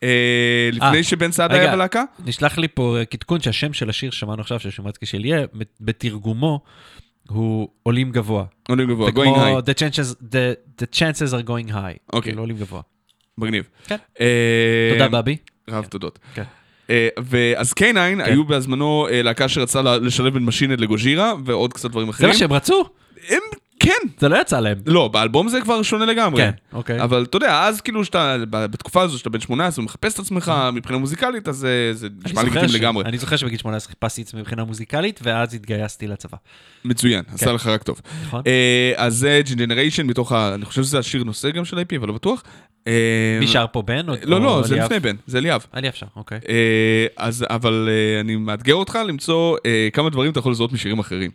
[0.02, 1.62] אה, לפני אה, שבן סעדה רגע.
[1.62, 2.04] היה בלהקה.
[2.24, 5.46] נשלח לי פה אה, קדקון שהשם של השיר ששמענו עכשיו, של שומרצקי של יהיה,
[5.80, 6.60] בתרגומו,
[7.28, 8.44] הוא עולים גבוה.
[8.68, 11.98] עולים גבוה, זה going high, The chances- the- the chances are going high.
[12.12, 12.22] אוקיי.
[12.32, 12.80] כאילו עולים גבוה.
[13.38, 13.68] מגניב.
[13.86, 13.96] כן.
[14.20, 14.26] אה,
[14.92, 15.36] תודה, בבי.
[15.70, 16.18] רב תודות.
[16.34, 16.42] כן.
[16.90, 22.06] אה, ואז K9 היו בזמנו אה, להקה שרצה לשלב בין משינד לגוז'ירה ועוד קצת דברים
[22.06, 22.30] זה אחרים.
[22.30, 22.84] מה שהם רצו?
[23.28, 23.38] הם,
[23.84, 24.08] כן.
[24.18, 24.78] זה לא יצא להם.
[24.86, 26.42] לא, באלבום זה כבר שונה לגמרי.
[26.42, 27.02] כן, אוקיי.
[27.02, 30.98] אבל אתה יודע, אז כאילו שאתה, בתקופה הזו שאתה בן 18 ומחפש את עצמך מבחינה
[30.98, 31.56] מוזיקלית, אז
[31.92, 33.04] זה- נשמע לגיטימי לגמרי.
[33.04, 36.36] אני זוכר שבגיל 18 חיפשתי את עצמי מבחינה מוזיקלית, ואז התגייסתי לצבא.
[36.84, 38.00] מצוין, עשה לך רק טוב.
[38.26, 38.42] נכון?
[38.46, 40.54] אה, אז זה ג'נריישן מתוך ה...
[40.54, 42.42] אני חושב שזה השיר נושא גם של ה-IP, אבל לא בטוח.
[42.86, 42.92] אה,
[43.40, 44.06] מי שר פה בן?
[44.22, 44.76] לא, לא, זה?
[44.76, 45.66] לפני בן, זה אליאב.
[45.76, 46.38] אליאב שר, אוקיי.
[46.48, 50.98] אה, אז, אבל אה, אני מאתגר אותך למצוא אה, כמה דברים אתה יכול לזהות משירים
[50.98, 51.30] אחרים.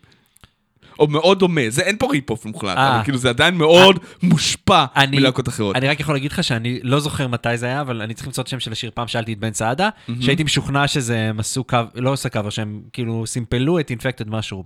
[1.00, 2.96] או מאוד דומה, זה אין פה rip-off מוחלט, אה.
[2.96, 5.76] אבל כאילו זה עדיין מאוד מושפע אני- מלהקות אחרות.
[5.76, 8.44] אני רק יכול להגיד לך שאני לא זוכר מתי זה היה, אבל אני צריך למצוא
[8.44, 8.92] את שם של השיר.
[8.94, 9.90] פעם שאלתי את בן סעדה,
[10.22, 14.64] שהייתי משוכנע שזה הם עשו קו, לא עושה קאבר, שהם כאילו סימפלו את Infected Mushroom.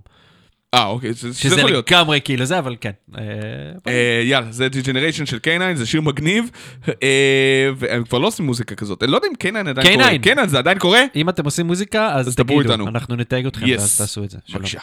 [0.74, 1.90] אה, אוקיי, זה זה שזה יכול להיות.
[1.92, 2.90] לגמרי כאילו זה, אבל כן.
[3.18, 3.22] אה,
[3.86, 6.50] אה, יאללה, זה Degeneration של K9, זה שיר מגניב,
[7.02, 9.02] אה, והם כבר לא עושים מוזיקה כזאת.
[9.02, 10.10] אני לא יודע אם K9 עדיין קורה.
[10.10, 10.44] K9.
[10.44, 11.00] K9 זה עדיין קורה?
[11.16, 12.88] אם אתם עושים מוזיקה, אז אז דברו תגידו, איתנו.
[12.88, 13.70] אנחנו נתייג אתכם, Yes.
[13.70, 14.38] ואז תעשו את זה.
[14.46, 14.62] שלום.
[14.62, 14.78] בבקשה.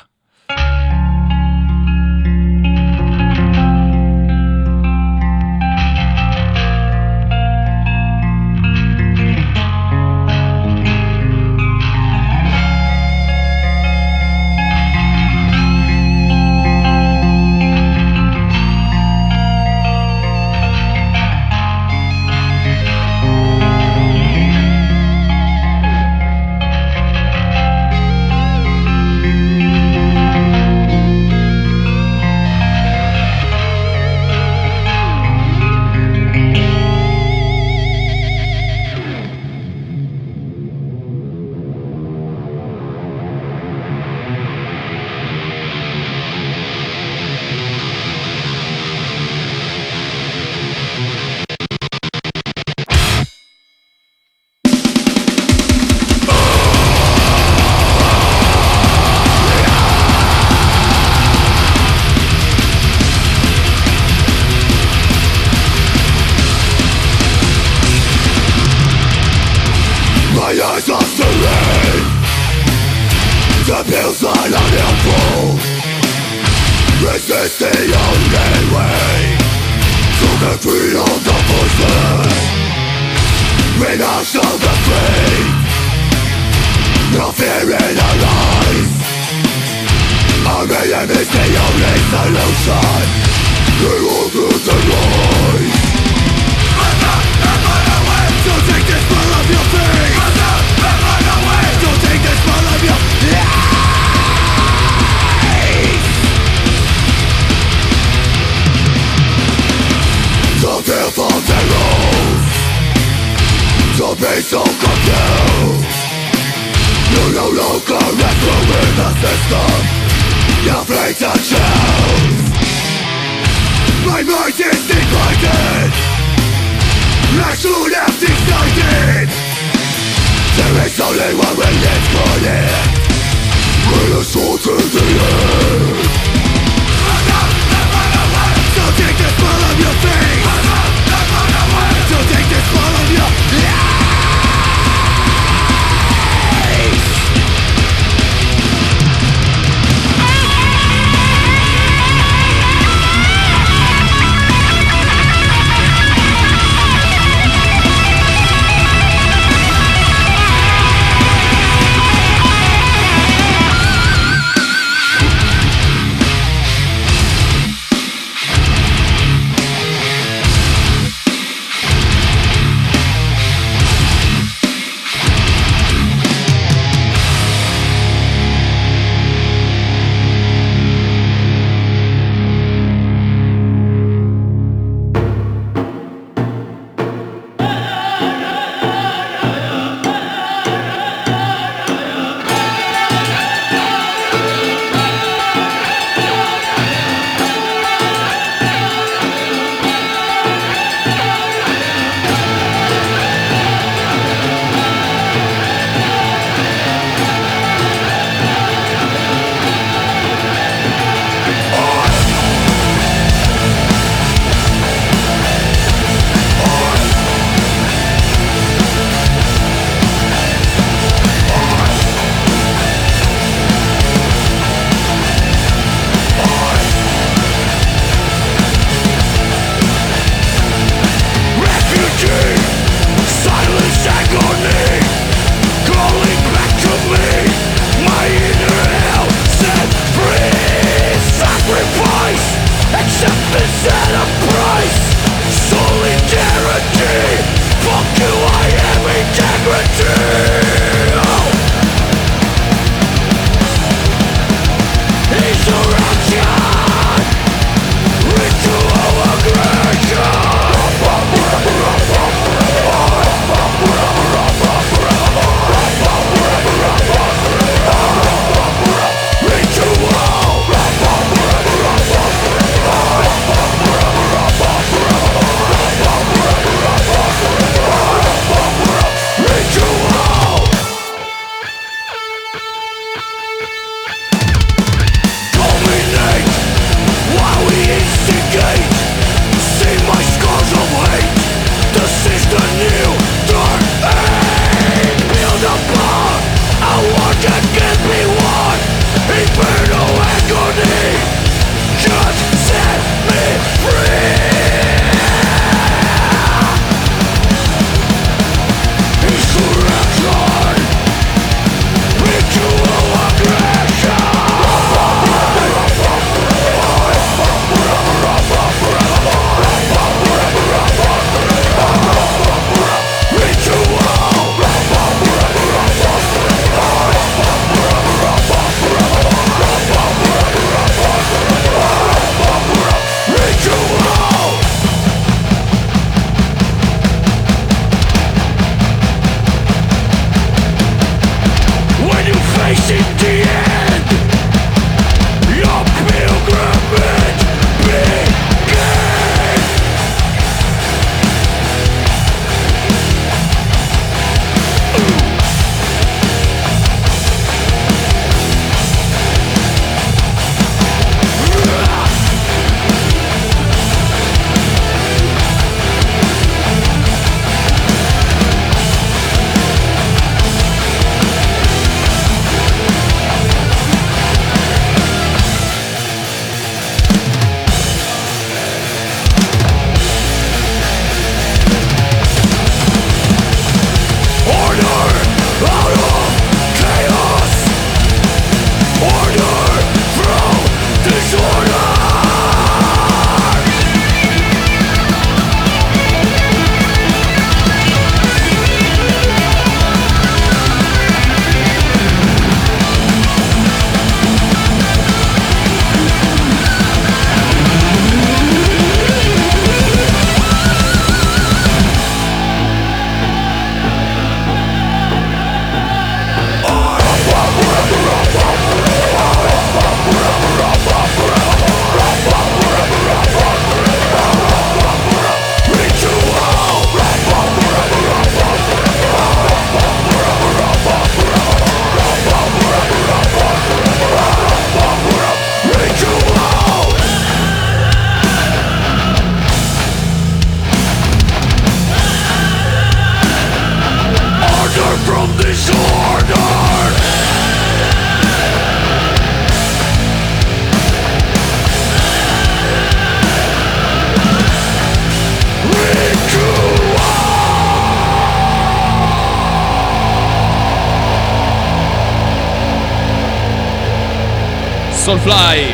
[465.11, 465.73] סולפליי.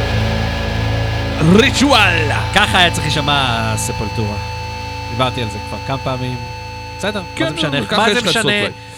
[1.55, 2.30] ריטואל.
[2.55, 4.38] ככה היה צריך להישמע ספולטורה.
[5.11, 6.38] דיברתי על זה כבר כמה פעמים.
[6.97, 7.81] בסדר, כן, מה זה משנה?
[7.97, 8.51] מה זה משנה?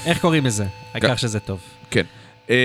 [0.06, 0.66] איך קוראים לזה?
[0.94, 1.18] העיקר כן.
[1.18, 1.60] שזה טוב.
[1.92, 2.04] כן.
[2.50, 2.56] אה,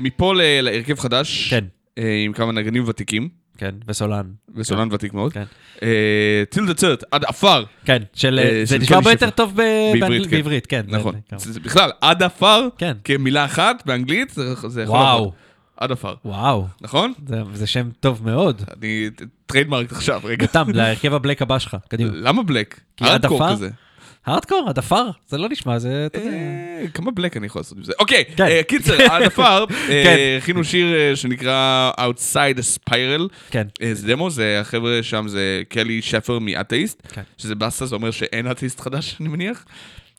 [0.00, 1.50] מפה להרכב חדש.
[1.50, 1.64] כן.
[1.98, 3.28] אה, עם כמה נגנים ותיקים.
[3.58, 4.24] כן, וסולן.
[4.54, 5.32] וסולן ותיק מאוד.
[5.32, 5.44] כן.
[6.50, 7.64] טיל דה צרט, עד עפר.
[7.84, 8.40] כן, של...
[8.44, 9.30] אה, זה נשמע הרבה יותר.
[9.30, 9.62] טוב ב-
[10.00, 10.30] באנגל- כן.
[10.30, 10.82] בעברית, כן.
[10.88, 11.14] נכון.
[11.30, 12.92] זה- זה- זה בכלל, עד עפר, כן.
[13.04, 15.32] כמילה אחת באנגלית, זה זה יכול וואו.
[15.82, 16.14] עד עפר.
[16.24, 17.12] וואו, נכון?
[17.26, 18.62] זה- זה שם טוב מאוד.
[18.82, 19.10] אני
[19.46, 20.46] trademark עכשיו, רגע.
[20.46, 22.10] תן, להרכב ה black הבא שלך, קדימה.
[22.14, 22.80] למה black?
[22.96, 23.52] כי עד עפר?
[23.52, 23.70] כזה.
[24.26, 26.06] הארדקור, עד עפר, זה לא נשמע, זה...
[26.06, 26.30] אתה יודע.
[26.30, 27.92] אה, כמה black אני יכול לעשות עם זה?
[27.98, 28.44] אוקיי, כן.
[28.44, 30.16] אה, קיצר, עד עפר, אה, כן.
[30.38, 33.28] הכינו שיר שנקרא Outside a Spiral.
[33.50, 33.66] כן.
[33.92, 37.22] זה דמו, זה החבר'ה שם זה קלי שפר מאתאיסט, כן.
[37.38, 39.64] שזה באסה, זה אומר שאין אתאיסט חדש, אני מניח.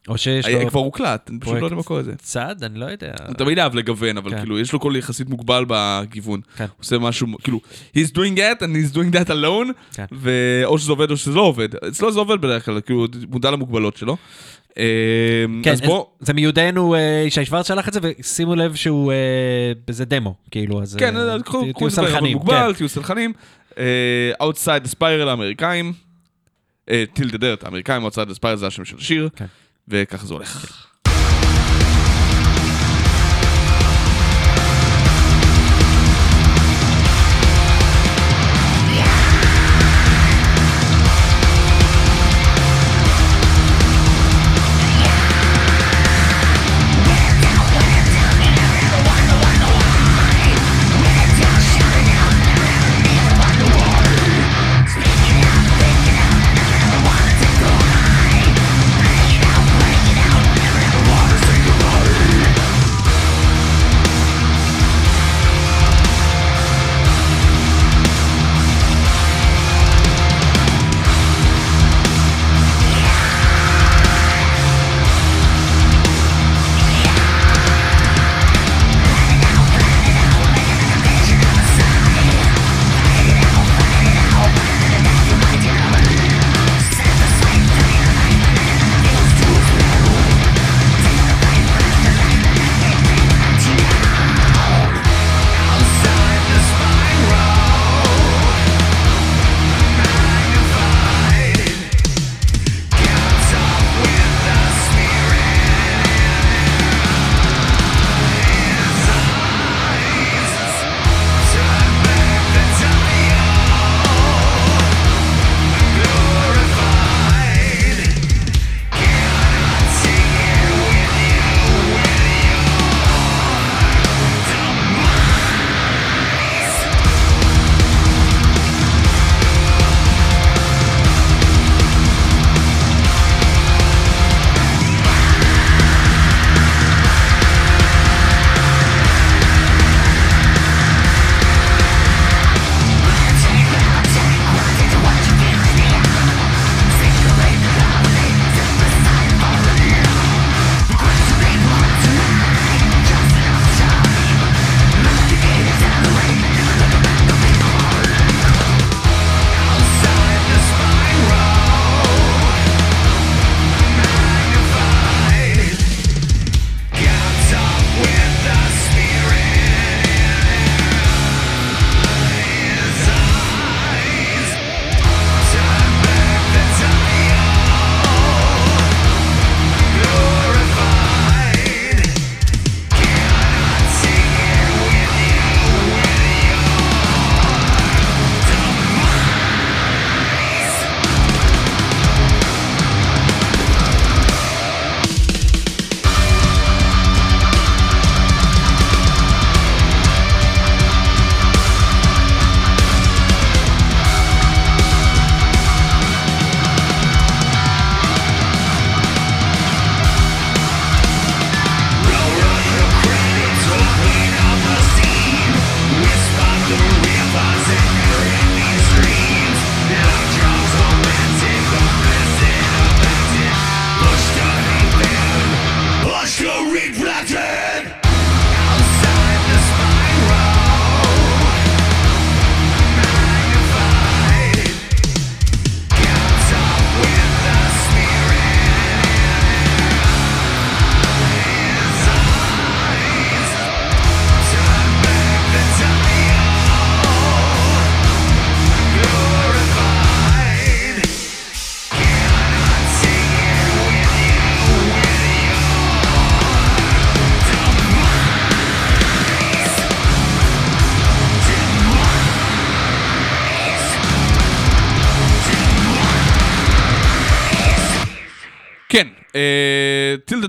[0.08, 2.16] או שיש לו כבר הוקלט, אני פשוט לא יודע מה קורה לזה.
[2.16, 3.14] צד, אני לא יודע.
[3.28, 4.40] הוא תמיד אהב לגוון, אבל כן.
[4.40, 6.42] כאילו, יש לו קול יחסית מוגבל בגיוון.
[6.58, 6.64] כן.
[6.64, 7.60] הוא עושה משהו, כאילו,
[7.96, 10.06] he's doing that and he's doing that alone, כן.
[10.12, 11.76] ואו שזה עובד או שזה לא עובד.
[11.76, 14.18] אצלו זה עובד בדרך כלל, כאילו, מודע למוגבלות שלו.
[14.78, 19.12] אה, כן, אז בוא, זה מיודענו, אה, ישי שוורץ שלח את זה, ושימו לב שהוא,
[19.12, 20.96] אה, זה דמו, כאילו, אז...
[20.96, 21.36] כן, אה,
[21.78, 22.74] תהיו סלחנים, כן.
[22.74, 23.34] תהיו סלחנים.
[23.78, 25.94] אה, Outside the Spiral האמריקאים,
[27.14, 29.30] טיל דה דרט האמריקאים, Outside the Spiral זה השם של השיר,
[29.88, 30.88] וככה זה הולך.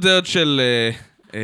[0.04, 0.90] דרד של אה,
[1.34, 1.40] אה,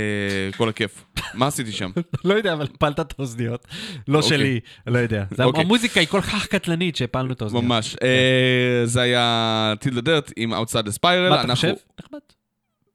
[0.57, 1.05] כל הכיף.
[1.35, 1.91] מה עשיתי שם?
[2.25, 3.67] לא יודע, אבל הפלת את האוזניות.
[4.09, 4.29] לא אוקיי.
[4.29, 5.25] שלי, לא יודע.
[5.31, 5.63] זה- אוקיי.
[5.65, 7.65] המוזיקה היא כל כך קטלנית שהפלנו את האוזניות.
[7.65, 7.97] ממש.
[8.03, 10.57] אה, זה היה טיל דה דרד עם Outside
[10.87, 11.05] the Spiral.
[11.31, 11.73] מה אתה אנחנו- חושב?
[12.01, 12.19] נחמד.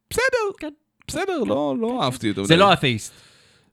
[0.10, 0.24] בסדר,
[0.60, 0.70] כן.
[1.08, 2.46] בסדר, לא לא אהבתי אותו.
[2.46, 3.14] זה לא אתאיסט.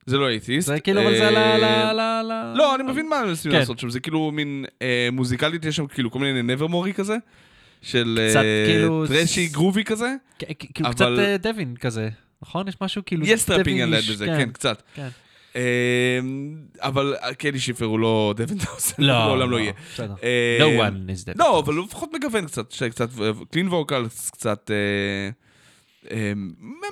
[0.07, 0.67] זה לא אייטיסט.
[0.67, 1.37] זה כאילו, אבל זה ל...
[1.37, 3.59] אה, ל- ל- ל- לא, אני מבין מה ניסים כן.
[3.59, 7.17] לעשות שם, זה כאילו מין אה, מוזיקלית, יש שם כאילו כל מיני נברמורי כזה,
[7.83, 10.15] של אה, כאילו- trashy groovy כזה.
[10.39, 12.09] כאילו אבל- קצת אה, דווין כזה,
[12.43, 12.69] נכון?
[12.69, 13.27] יש משהו כאילו...
[13.27, 14.83] יש טראפינג על יד בזה, כן, קצת.
[14.95, 15.09] כן.
[15.57, 16.19] אה,
[16.81, 19.73] אבל קלי שיפר הוא לא דווין טאונסנד, לא, לעולם לא יהיה.
[19.95, 20.15] בסדר.
[20.23, 21.33] אה, No one is.
[21.39, 23.09] לא, אבל הוא לפחות מגוון קצת, קצת
[23.51, 25.31] clean vocal, קצת אה,
[26.11, 26.33] אה,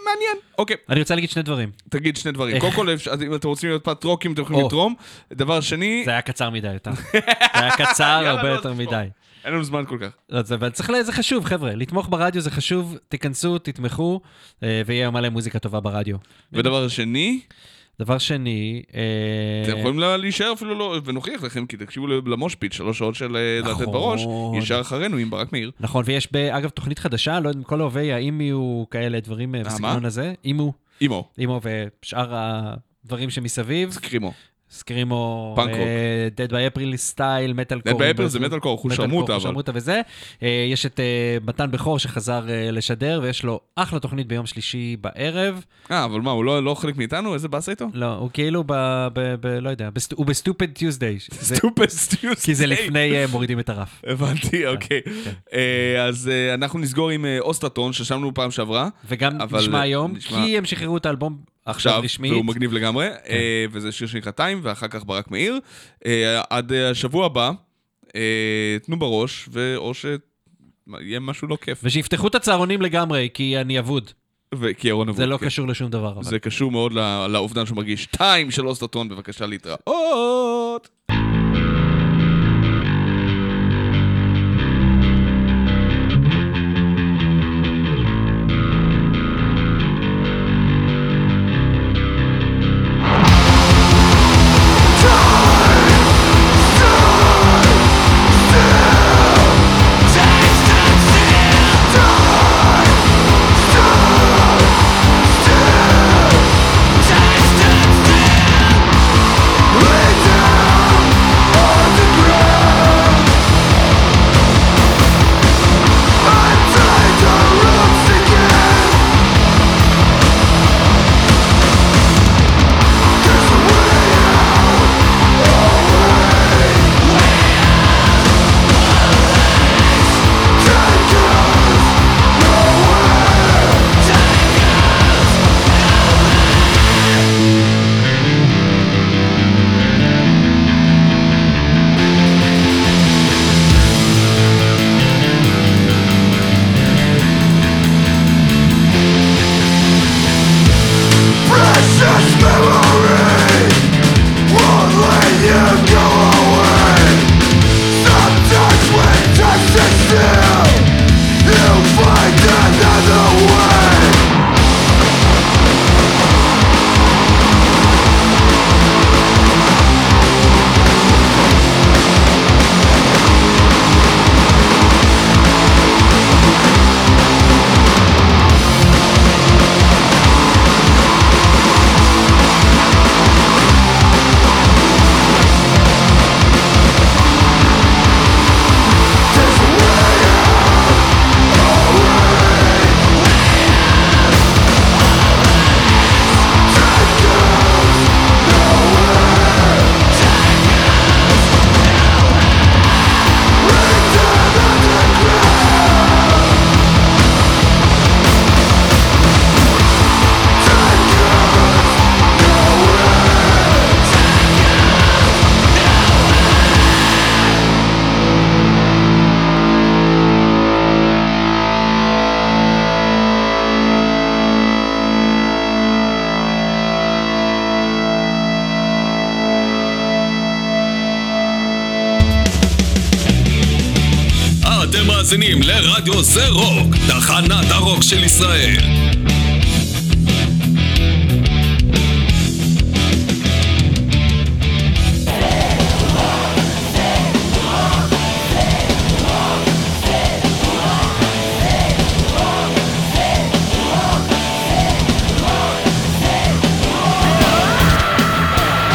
[0.05, 0.37] מעניין.
[0.59, 1.71] אוקיי, אני רוצה להגיד שני דברים.
[1.89, 2.59] תגיד שני דברים.
[2.61, 2.89] קודם כל,
[3.27, 4.67] אם אתם רוצים להיות פטרונים, אתם יכולים.
[4.67, 4.95] לתרום.
[5.33, 6.91] דבר שני, זה היה קצר מדי, יותר.
[7.13, 7.19] זה
[7.55, 9.07] היה קצר הרבה לא, יותר אז מדי.
[9.45, 10.11] אין לנו זמן כל כך.
[10.31, 11.75] לא, זה, אבל צריך, ל- זה חשוב, חבר'ה.
[11.75, 14.21] לתמוך ברדיו זה חשוב, תיכנסו, תתמכו,
[14.63, 16.17] אה, ויהיה מלא מוזיקה טובה ברדיו.
[16.53, 17.41] ודבר שני,
[17.99, 19.01] דבר שני, אה,
[19.71, 23.71] אתם יכולים לה- להישאר אפילו לא, ונוכיח לכם, כי תקשיבו למושפיט, שלוש שעות של אה,
[23.71, 24.55] לתת בראש, נכון.
[24.59, 25.71] ישר אחרינו עם ברק מאיר.
[25.81, 30.05] נכון, ויש, אגב, תוכנית חדשה, לא יודע אם כל אוהבי האם יהיו כאלה דברים בסגנון?
[30.05, 30.33] הזה.
[30.45, 31.61] אימו, אימו, אימו
[32.03, 32.33] ושאר
[33.05, 33.91] הדברים שמסביב.
[33.91, 34.33] screamo.
[34.71, 35.89] screamo, punk rock.
[36.37, 39.43] Dead by April style, מטאל Dead by April זה מטאל קור, הוא שרמוטה, אבל.
[39.43, 40.01] שרמוטה וזה.
[40.43, 44.97] אה, יש את אה, מתן בכור שחזר אה, לשדר, ויש לו אחלה תוכנית ביום שלישי
[45.01, 45.65] בערב.
[45.91, 47.35] אה, אבל מה, הוא לא לא חלק מאיתנו?
[47.35, 47.87] איזה באסה איתו?
[47.95, 48.73] לא, הוא כאילו ב...
[49.61, 51.19] לא יודע, הוא ב stupid Tuesday.
[51.55, 52.45] stupid Tuesday.
[52.45, 54.03] כי זה לפני אה, מורידים את הרף.
[54.07, 55.01] הבנתי, אוקיי.
[55.53, 58.89] אה, אז אה, אנחנו נסגור עם אה, אוסטרטון, ששמנו פעם שעברה.
[59.09, 61.37] וגם נשמע אה, היום, כי הם שחררו את האלבום
[61.71, 62.33] עכשיו רשמית.
[62.33, 65.59] והוא מגניב לגמרי, אה, וזה שיר שנקרא טיים, ואחר כך ברק מאיר.
[66.07, 67.51] אה, עד אה, השבוע הבא,
[68.87, 71.81] תנו בראש, ואו שיהיה משהו לא כיף.
[71.83, 74.11] ושיפתחו את הצהרונים לגמרי, כי אני אבוד.
[74.79, 75.21] כי ירון אבוד.
[75.21, 75.47] זה לא כן.
[75.47, 76.13] קשור לשום דבר.
[76.13, 76.25] אבל.
[76.25, 76.93] זה קשור מאוד
[77.29, 78.07] לאובדן שהוא מרגיש.
[78.07, 79.81] טיים של אוסטרטון, בבקשה להתראות.